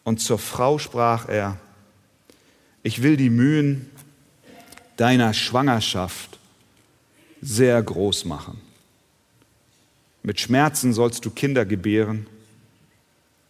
[0.09, 1.57] Und zur Frau sprach er,
[2.81, 3.91] ich will die Mühen
[4.97, 6.39] deiner Schwangerschaft
[7.41, 8.59] sehr groß machen.
[10.23, 12.25] Mit Schmerzen sollst du Kinder gebären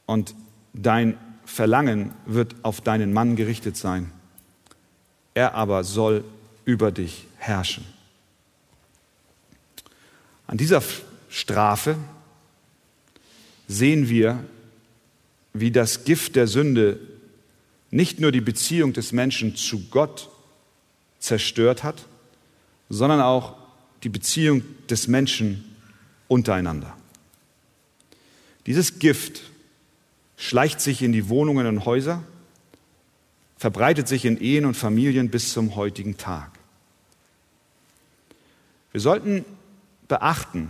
[0.05, 0.35] und
[0.73, 4.11] dein Verlangen wird auf deinen Mann gerichtet sein.
[5.35, 6.25] Er aber soll
[6.65, 7.85] über dich herrschen.
[10.45, 10.83] An dieser
[11.29, 11.95] Strafe
[13.69, 14.43] sehen wir,
[15.53, 16.99] wie das Gift der Sünde
[17.91, 20.29] nicht nur die Beziehung des Menschen zu Gott
[21.19, 22.05] zerstört hat,
[22.89, 23.55] sondern auch
[24.03, 25.75] die Beziehung des Menschen
[26.27, 26.95] untereinander.
[28.65, 29.41] Dieses Gift
[30.37, 32.23] schleicht sich in die Wohnungen und Häuser,
[33.57, 36.51] verbreitet sich in Ehen und Familien bis zum heutigen Tag.
[38.91, 39.43] Wir sollten
[40.07, 40.69] beachten,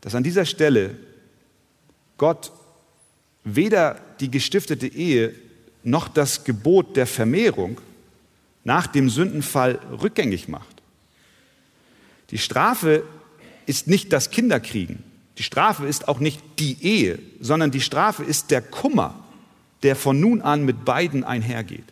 [0.00, 0.96] dass an dieser Stelle
[2.18, 2.52] Gott
[3.44, 5.34] weder die gestiftete Ehe
[5.82, 7.80] noch das Gebot der Vermehrung
[8.64, 10.82] nach dem Sündenfall rückgängig macht.
[12.30, 13.04] Die Strafe
[13.66, 15.02] ist nicht das Kinderkriegen.
[15.38, 19.14] Die Strafe ist auch nicht die Ehe, sondern die Strafe ist der Kummer,
[19.82, 21.84] der von nun an mit beiden einhergeht.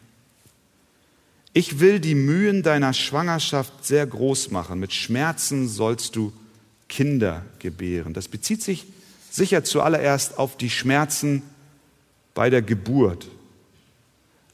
[1.55, 4.79] Ich will die Mühen deiner Schwangerschaft sehr groß machen.
[4.79, 6.33] Mit Schmerzen sollst du
[6.89, 8.13] Kinder gebären.
[8.13, 8.87] Das bezieht sich
[9.31, 11.43] sicher zuallererst auf die Schmerzen
[12.35, 13.29] bei der Geburt,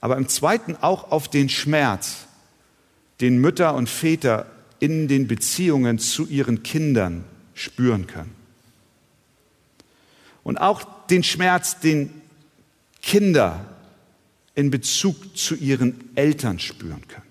[0.00, 2.26] aber im zweiten auch auf den Schmerz,
[3.20, 4.46] den Mütter und Väter
[4.80, 8.34] in den Beziehungen zu ihren Kindern spüren können.
[10.42, 12.10] Und auch den Schmerz, den
[13.00, 13.64] Kinder
[14.54, 17.24] in Bezug zu ihren Eltern spüren können.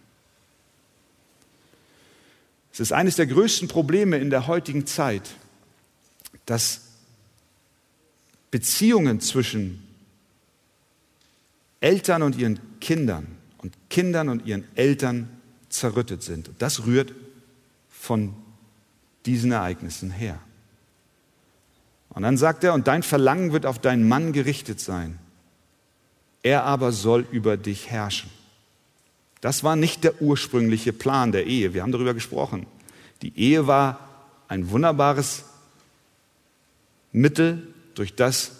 [2.72, 5.36] Es ist eines der größten Probleme in der heutigen Zeit,
[6.48, 6.82] dass
[8.54, 9.82] Beziehungen zwischen
[11.80, 13.26] Eltern und ihren Kindern
[13.58, 15.28] und Kindern und ihren Eltern
[15.70, 16.50] zerrüttet sind.
[16.50, 17.16] Und das rührt
[17.90, 18.36] von
[19.26, 20.38] diesen Ereignissen her.
[22.10, 25.18] Und dann sagt er, und dein Verlangen wird auf deinen Mann gerichtet sein.
[26.44, 28.30] Er aber soll über dich herrschen.
[29.42, 31.74] Das war nicht der ursprüngliche Plan der Ehe.
[31.74, 32.68] Wir haben darüber gesprochen.
[33.24, 34.00] Die Ehe war
[34.48, 35.44] ein wunderbares
[37.12, 38.52] Mittel, durch das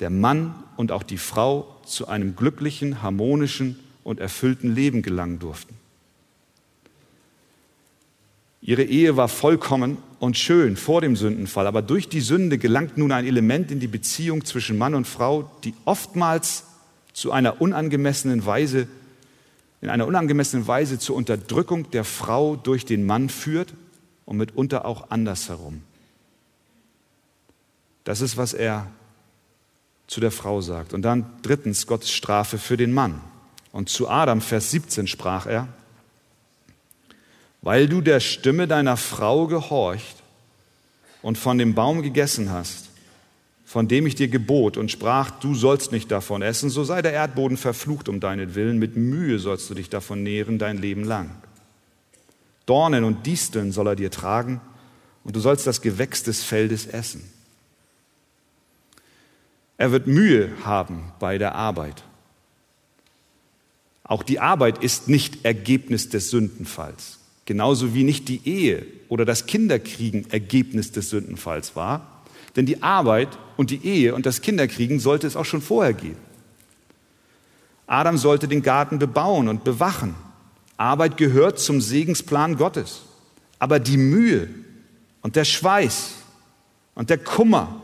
[0.00, 5.74] der Mann und auch die Frau zu einem glücklichen, harmonischen und erfüllten Leben gelangen durften.
[8.60, 13.12] Ihre Ehe war vollkommen und schön vor dem Sündenfall, aber durch die Sünde gelangt nun
[13.12, 16.64] ein Element in die Beziehung zwischen Mann und Frau, die oftmals
[17.12, 18.88] zu einer unangemessenen Weise,
[19.82, 23.74] in einer unangemessenen Weise zur Unterdrückung der Frau durch den Mann führt
[24.24, 25.82] und mitunter auch andersherum.
[28.04, 28.86] Das ist, was er
[30.06, 30.92] zu der Frau sagt.
[30.92, 33.20] Und dann drittens Gottes Strafe für den Mann.
[33.72, 35.68] Und zu Adam, Vers 17, sprach er,
[37.62, 40.22] weil du der Stimme deiner Frau gehorcht
[41.22, 42.90] und von dem Baum gegessen hast,
[43.64, 47.14] von dem ich dir gebot und sprach, du sollst nicht davon essen, so sei der
[47.14, 51.30] Erdboden verflucht um deinetwillen, mit Mühe sollst du dich davon nähren dein Leben lang.
[52.66, 54.60] Dornen und Disteln soll er dir tragen,
[55.24, 57.24] und du sollst das Gewächs des Feldes essen.
[59.76, 62.04] Er wird Mühe haben bei der Arbeit.
[64.04, 69.46] Auch die Arbeit ist nicht Ergebnis des Sündenfalls, genauso wie nicht die Ehe oder das
[69.46, 72.22] Kinderkriegen Ergebnis des Sündenfalls war.
[72.54, 76.18] Denn die Arbeit und die Ehe und das Kinderkriegen sollte es auch schon vorher geben.
[77.86, 80.14] Adam sollte den Garten bebauen und bewachen.
[80.76, 83.02] Arbeit gehört zum Segensplan Gottes.
[83.58, 84.48] Aber die Mühe
[85.22, 86.12] und der Schweiß
[86.94, 87.80] und der Kummer,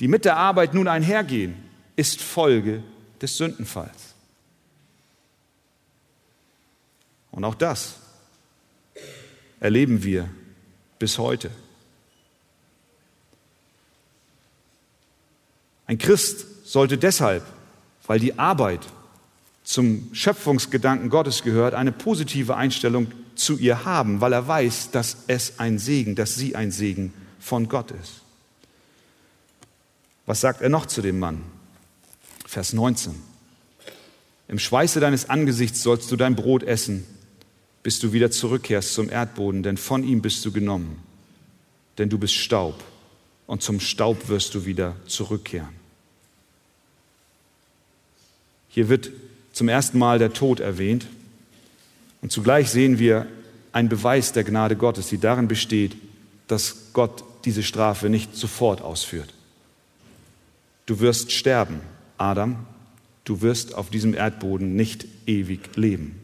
[0.00, 1.54] die mit der Arbeit nun einhergehen,
[1.94, 2.82] ist Folge
[3.20, 4.14] des Sündenfalls.
[7.30, 7.96] Und auch das
[9.60, 10.28] erleben wir
[10.98, 11.50] bis heute.
[15.86, 17.44] Ein Christ sollte deshalb,
[18.06, 18.80] weil die Arbeit
[19.62, 25.58] zum Schöpfungsgedanken Gottes gehört, eine positive Einstellung zu ihr haben, weil er weiß, dass es
[25.58, 28.22] ein Segen, dass sie ein Segen von Gott ist.
[30.26, 31.42] Was sagt er noch zu dem Mann?
[32.46, 33.14] Vers 19.
[34.48, 37.06] Im Schweiße deines Angesichts sollst du dein Brot essen,
[37.82, 41.02] bis du wieder zurückkehrst zum Erdboden, denn von ihm bist du genommen.
[41.98, 42.82] Denn du bist Staub
[43.46, 45.80] und zum Staub wirst du wieder zurückkehren.
[48.68, 49.10] Hier wird
[49.52, 51.06] zum ersten Mal der Tod erwähnt
[52.22, 53.26] und zugleich sehen wir
[53.72, 55.96] einen Beweis der Gnade Gottes, die darin besteht,
[56.48, 59.32] dass Gott diese Strafe nicht sofort ausführt.
[60.90, 61.80] Du wirst sterben,
[62.18, 62.66] Adam,
[63.22, 66.20] du wirst auf diesem Erdboden nicht ewig leben.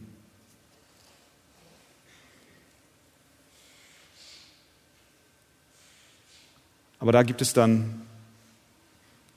[6.99, 8.03] Aber da gibt es dann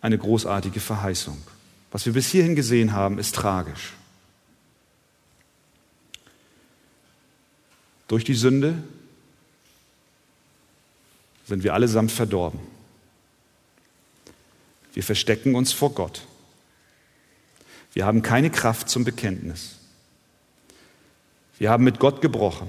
[0.01, 1.37] eine großartige Verheißung.
[1.91, 3.93] Was wir bis hierhin gesehen haben, ist tragisch.
[8.07, 8.81] Durch die Sünde
[11.45, 12.78] sind wir allesamt verdorben.
[14.93, 16.23] Wir verstecken uns vor Gott.
[17.93, 19.75] Wir haben keine Kraft zum Bekenntnis.
[21.57, 22.67] Wir haben mit Gott gebrochen.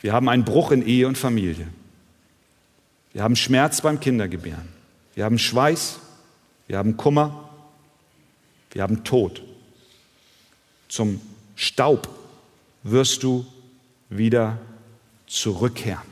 [0.00, 1.68] Wir haben einen Bruch in Ehe und Familie.
[3.12, 4.68] Wir haben Schmerz beim Kindergebären.
[5.14, 5.98] Wir haben Schweiß.
[6.66, 7.50] Wir haben Kummer.
[8.70, 9.42] Wir haben Tod.
[10.88, 11.20] Zum
[11.56, 12.08] Staub
[12.82, 13.46] wirst du
[14.08, 14.58] wieder
[15.26, 16.02] zurückkehren.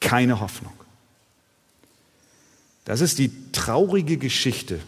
[0.00, 0.77] Keine Hoffnung.
[2.88, 4.80] Das ist die traurige Geschichte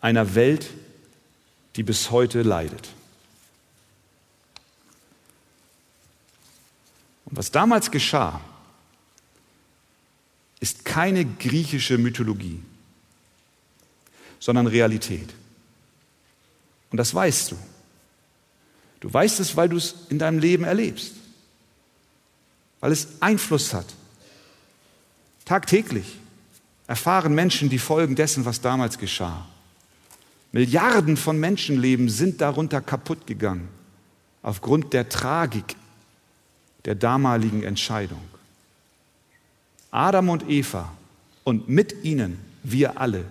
[0.00, 0.68] einer Welt,
[1.76, 2.88] die bis heute leidet.
[7.26, 8.40] Und was damals geschah,
[10.58, 12.60] ist keine griechische Mythologie,
[14.40, 15.32] sondern Realität.
[16.90, 17.58] Und das weißt du.
[18.98, 21.12] Du weißt es, weil du es in deinem Leben erlebst,
[22.80, 23.86] weil es Einfluss hat.
[25.44, 26.16] Tagtäglich
[26.86, 29.46] erfahren Menschen die Folgen dessen, was damals geschah.
[30.52, 33.68] Milliarden von Menschenleben sind darunter kaputt gegangen,
[34.42, 35.76] aufgrund der Tragik
[36.84, 38.20] der damaligen Entscheidung.
[39.90, 40.92] Adam und Eva
[41.44, 43.24] und mit ihnen wir alle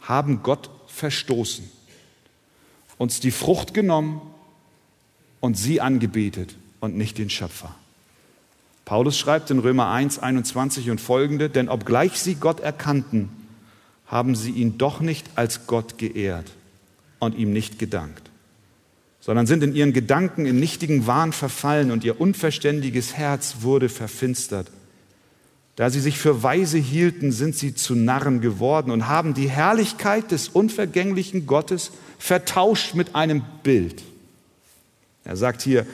[0.00, 1.68] haben Gott verstoßen,
[2.98, 4.20] uns die Frucht genommen
[5.40, 7.74] und sie angebetet und nicht den Schöpfer.
[8.88, 13.28] Paulus schreibt in Römer 1, 21 und folgende, denn obgleich sie Gott erkannten,
[14.06, 16.50] haben sie ihn doch nicht als Gott geehrt
[17.18, 18.30] und ihm nicht gedankt,
[19.20, 24.70] sondern sind in ihren Gedanken in nichtigen Wahn verfallen und ihr unverständiges Herz wurde verfinstert.
[25.76, 30.30] Da sie sich für weise hielten, sind sie zu Narren geworden und haben die Herrlichkeit
[30.30, 34.02] des unvergänglichen Gottes vertauscht mit einem Bild.
[35.24, 35.84] Er sagt hier,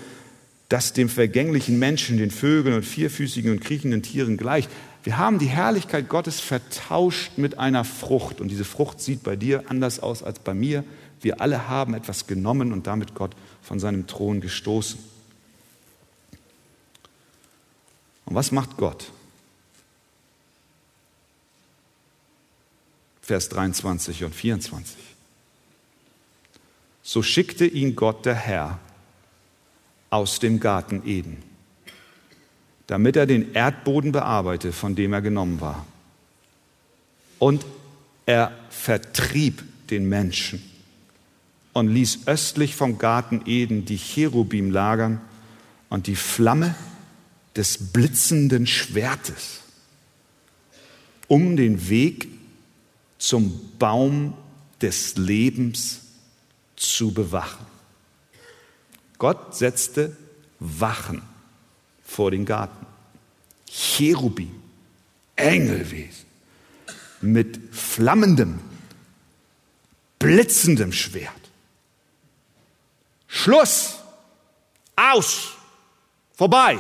[0.68, 4.70] dass dem vergänglichen Menschen, den Vögeln und vierfüßigen und kriechenden Tieren gleicht.
[5.02, 8.40] Wir haben die Herrlichkeit Gottes vertauscht mit einer Frucht.
[8.40, 10.84] Und diese Frucht sieht bei dir anders aus als bei mir.
[11.20, 14.98] Wir alle haben etwas genommen und damit Gott von seinem Thron gestoßen.
[18.24, 19.10] Und was macht Gott?
[23.20, 24.96] Vers 23 und 24.
[27.02, 28.78] So schickte ihn Gott der Herr
[30.14, 31.42] aus dem Garten Eden,
[32.86, 35.84] damit er den Erdboden bearbeite, von dem er genommen war.
[37.40, 37.66] Und
[38.24, 40.62] er vertrieb den Menschen
[41.72, 45.20] und ließ östlich vom Garten Eden die Cherubim lagern
[45.88, 46.76] und die Flamme
[47.56, 49.62] des blitzenden Schwertes,
[51.26, 52.28] um den Weg
[53.18, 54.34] zum Baum
[54.80, 56.02] des Lebens
[56.76, 57.73] zu bewachen.
[59.18, 60.16] Gott setzte
[60.58, 61.22] Wachen
[62.04, 62.86] vor den Garten.
[63.68, 64.62] Cherubim,
[65.36, 66.24] Engelwesen
[67.20, 68.60] mit flammendem,
[70.18, 71.32] blitzendem Schwert.
[73.26, 73.96] Schluss,
[74.96, 75.54] aus,
[76.34, 76.78] vorbei.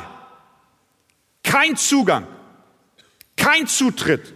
[1.42, 2.26] Kein Zugang,
[3.36, 4.32] kein Zutritt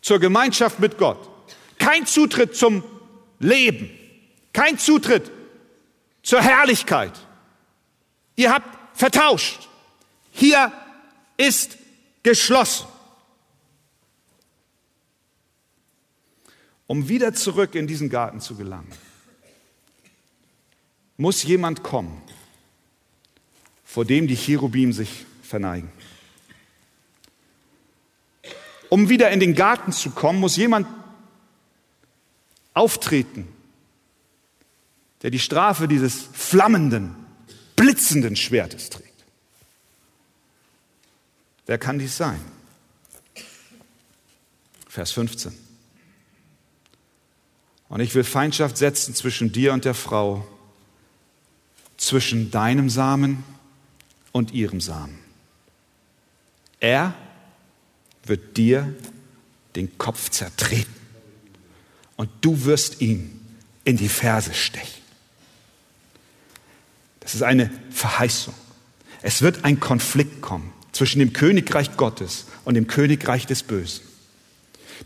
[0.00, 1.28] zur Gemeinschaft mit Gott,
[1.78, 2.82] kein Zutritt zum
[3.38, 3.90] Leben,
[4.52, 5.30] kein Zutritt
[6.28, 7.18] zur Herrlichkeit.
[8.36, 9.66] Ihr habt vertauscht.
[10.30, 10.70] Hier
[11.38, 11.78] ist
[12.22, 12.86] geschlossen.
[16.86, 18.92] Um wieder zurück in diesen Garten zu gelangen,
[21.16, 22.20] muss jemand kommen,
[23.82, 25.90] vor dem die Cherubim sich verneigen.
[28.90, 30.86] Um wieder in den Garten zu kommen, muss jemand
[32.74, 33.48] auftreten,
[35.22, 37.14] der die Strafe dieses flammenden,
[37.76, 39.08] blitzenden Schwertes trägt.
[41.66, 42.40] Wer kann dies sein?
[44.88, 45.52] Vers 15.
[47.88, 50.46] Und ich will Feindschaft setzen zwischen dir und der Frau,
[51.96, 53.44] zwischen deinem Samen
[54.32, 55.18] und ihrem Samen.
[56.80, 57.14] Er
[58.24, 58.94] wird dir
[59.74, 60.94] den Kopf zertreten
[62.16, 63.40] und du wirst ihm
[63.84, 65.07] in die Ferse stechen.
[67.20, 68.54] Es ist eine Verheißung.
[69.22, 74.04] Es wird ein Konflikt kommen zwischen dem Königreich Gottes und dem Königreich des Bösen.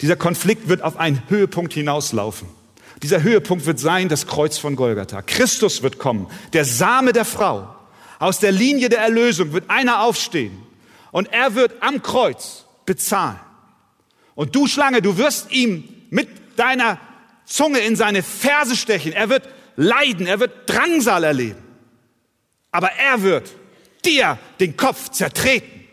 [0.01, 2.49] Dieser Konflikt wird auf einen Höhepunkt hinauslaufen.
[3.03, 5.23] Dieser Höhepunkt wird sein das Kreuz von Golgatha.
[5.23, 7.75] Christus wird kommen, der Same der Frau.
[8.19, 10.57] Aus der Linie der Erlösung wird einer aufstehen
[11.11, 13.41] und er wird am Kreuz bezahlen.
[14.35, 16.99] Und du Schlange, du wirst ihm mit deiner
[17.45, 19.13] Zunge in seine Ferse stechen.
[19.13, 21.62] Er wird leiden, er wird Drangsal erleben
[22.73, 23.55] aber er wird
[24.05, 25.85] dir den Kopf zertreten.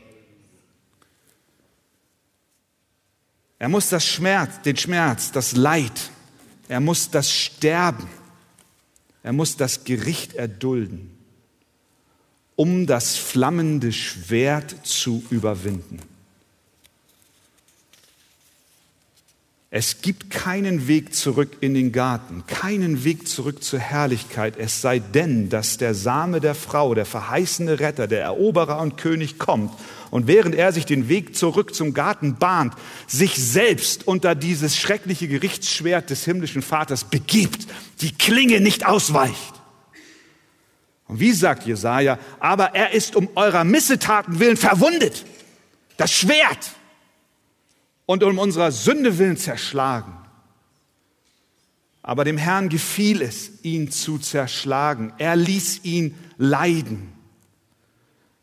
[3.59, 6.11] Er muss das Schmerz, den Schmerz, das Leid,
[6.69, 8.07] er muss das Sterben,
[9.21, 11.11] er muss das Gericht erdulden,
[12.55, 15.99] um das flammende Schwert zu überwinden.
[19.71, 24.97] Es gibt keinen Weg zurück in den Garten, keinen Weg zurück zur Herrlichkeit, es sei
[24.97, 29.71] denn, dass der Same der Frau, der verheißene Retter, der Eroberer und König kommt
[30.09, 32.73] und während er sich den Weg zurück zum Garten bahnt,
[33.05, 37.67] sich selbst unter dieses schreckliche Gerichtsschwert des himmlischen Vaters begibt,
[38.01, 39.53] die Klinge nicht ausweicht.
[41.07, 45.25] Und wie sagt Jesaja, aber er ist um eurer Missetaten willen verwundet.
[45.97, 46.71] Das Schwert
[48.09, 50.15] und um unserer Sünde willen zerschlagen.
[52.01, 55.13] Aber dem Herrn gefiel es, ihn zu zerschlagen.
[55.19, 57.13] Er ließ ihn leiden.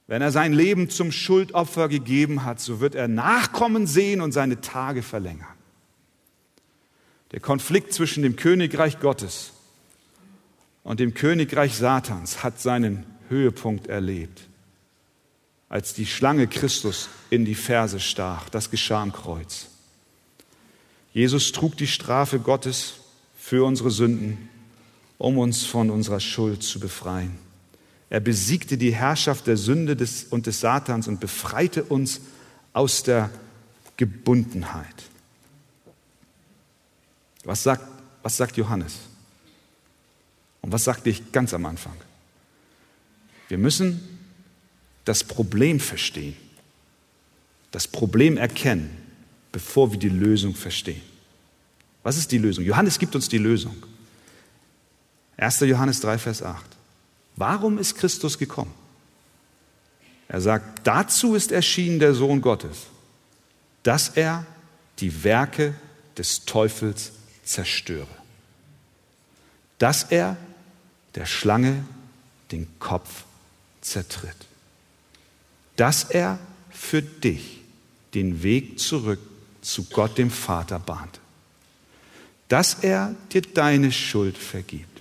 [0.07, 4.61] Wenn er sein Leben zum Schuldopfer gegeben hat, so wird er Nachkommen sehen und seine
[4.61, 5.57] Tage verlängern.
[7.33, 9.53] Der Konflikt zwischen dem Königreich Gottes
[10.85, 14.47] und dem Königreich Satans hat seinen Höhepunkt erlebt
[15.69, 18.49] als die Schlange Christus in die Ferse stach.
[18.49, 19.67] Das geschah am Kreuz.
[21.13, 22.95] Jesus trug die Strafe Gottes
[23.39, 24.49] für unsere Sünden,
[25.19, 27.39] um uns von unserer Schuld zu befreien.
[28.11, 32.21] Er besiegte die Herrschaft der Sünde des, und des Satans und befreite uns
[32.73, 33.31] aus der
[33.97, 35.05] Gebundenheit.
[37.45, 37.85] Was sagt,
[38.23, 38.99] was sagt Johannes?
[40.61, 41.97] Und was sagte ich ganz am Anfang?
[43.49, 44.16] Wir müssen
[45.07, 46.37] das Problem verstehen,
[47.71, 48.91] das Problem erkennen,
[49.53, 51.01] bevor wir die Lösung verstehen.
[52.03, 52.65] Was ist die Lösung?
[52.65, 53.77] Johannes gibt uns die Lösung.
[55.37, 55.61] 1.
[55.61, 56.65] Johannes 3, Vers 8.
[57.37, 58.75] Warum ist Christus gekommen?
[60.29, 62.87] Er sagt, dazu ist erschienen der Sohn Gottes,
[63.85, 64.45] dass er
[64.99, 65.75] die Werke
[66.19, 67.13] des Teufels
[67.45, 68.09] zerstöre,
[69.79, 70.37] dass er
[71.15, 71.85] der Schlange
[72.51, 73.25] den Kopf
[73.81, 74.47] zertritt
[75.77, 76.39] dass er
[76.71, 77.61] für dich
[78.15, 79.21] den Weg zurück
[79.61, 81.21] zu Gott dem Vater bahnt,
[82.49, 85.01] dass er dir deine Schuld vergibt,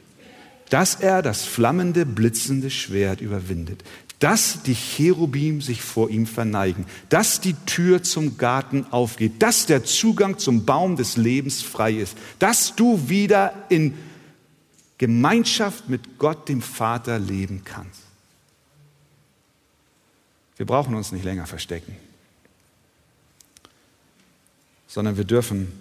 [0.69, 3.83] dass er das flammende, blitzende Schwert überwindet,
[4.19, 9.83] dass die Cherubim sich vor ihm verneigen, dass die Tür zum Garten aufgeht, dass der
[9.83, 13.93] Zugang zum Baum des Lebens frei ist, dass du wieder in
[14.97, 18.04] Gemeinschaft mit Gott dem Vater leben kannst.
[20.57, 21.95] Wir brauchen uns nicht länger verstecken,
[24.87, 25.71] sondern wir dürfen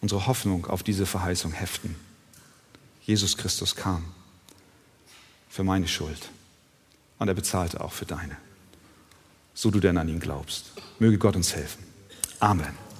[0.00, 1.96] unsere Hoffnung auf diese Verheißung heften.
[3.02, 4.04] Jesus Christus kam
[5.48, 6.30] für meine Schuld
[7.18, 8.36] und er bezahlte auch für deine,
[9.54, 10.72] so du denn an ihn glaubst.
[10.98, 11.84] Möge Gott uns helfen.
[12.40, 12.91] Amen.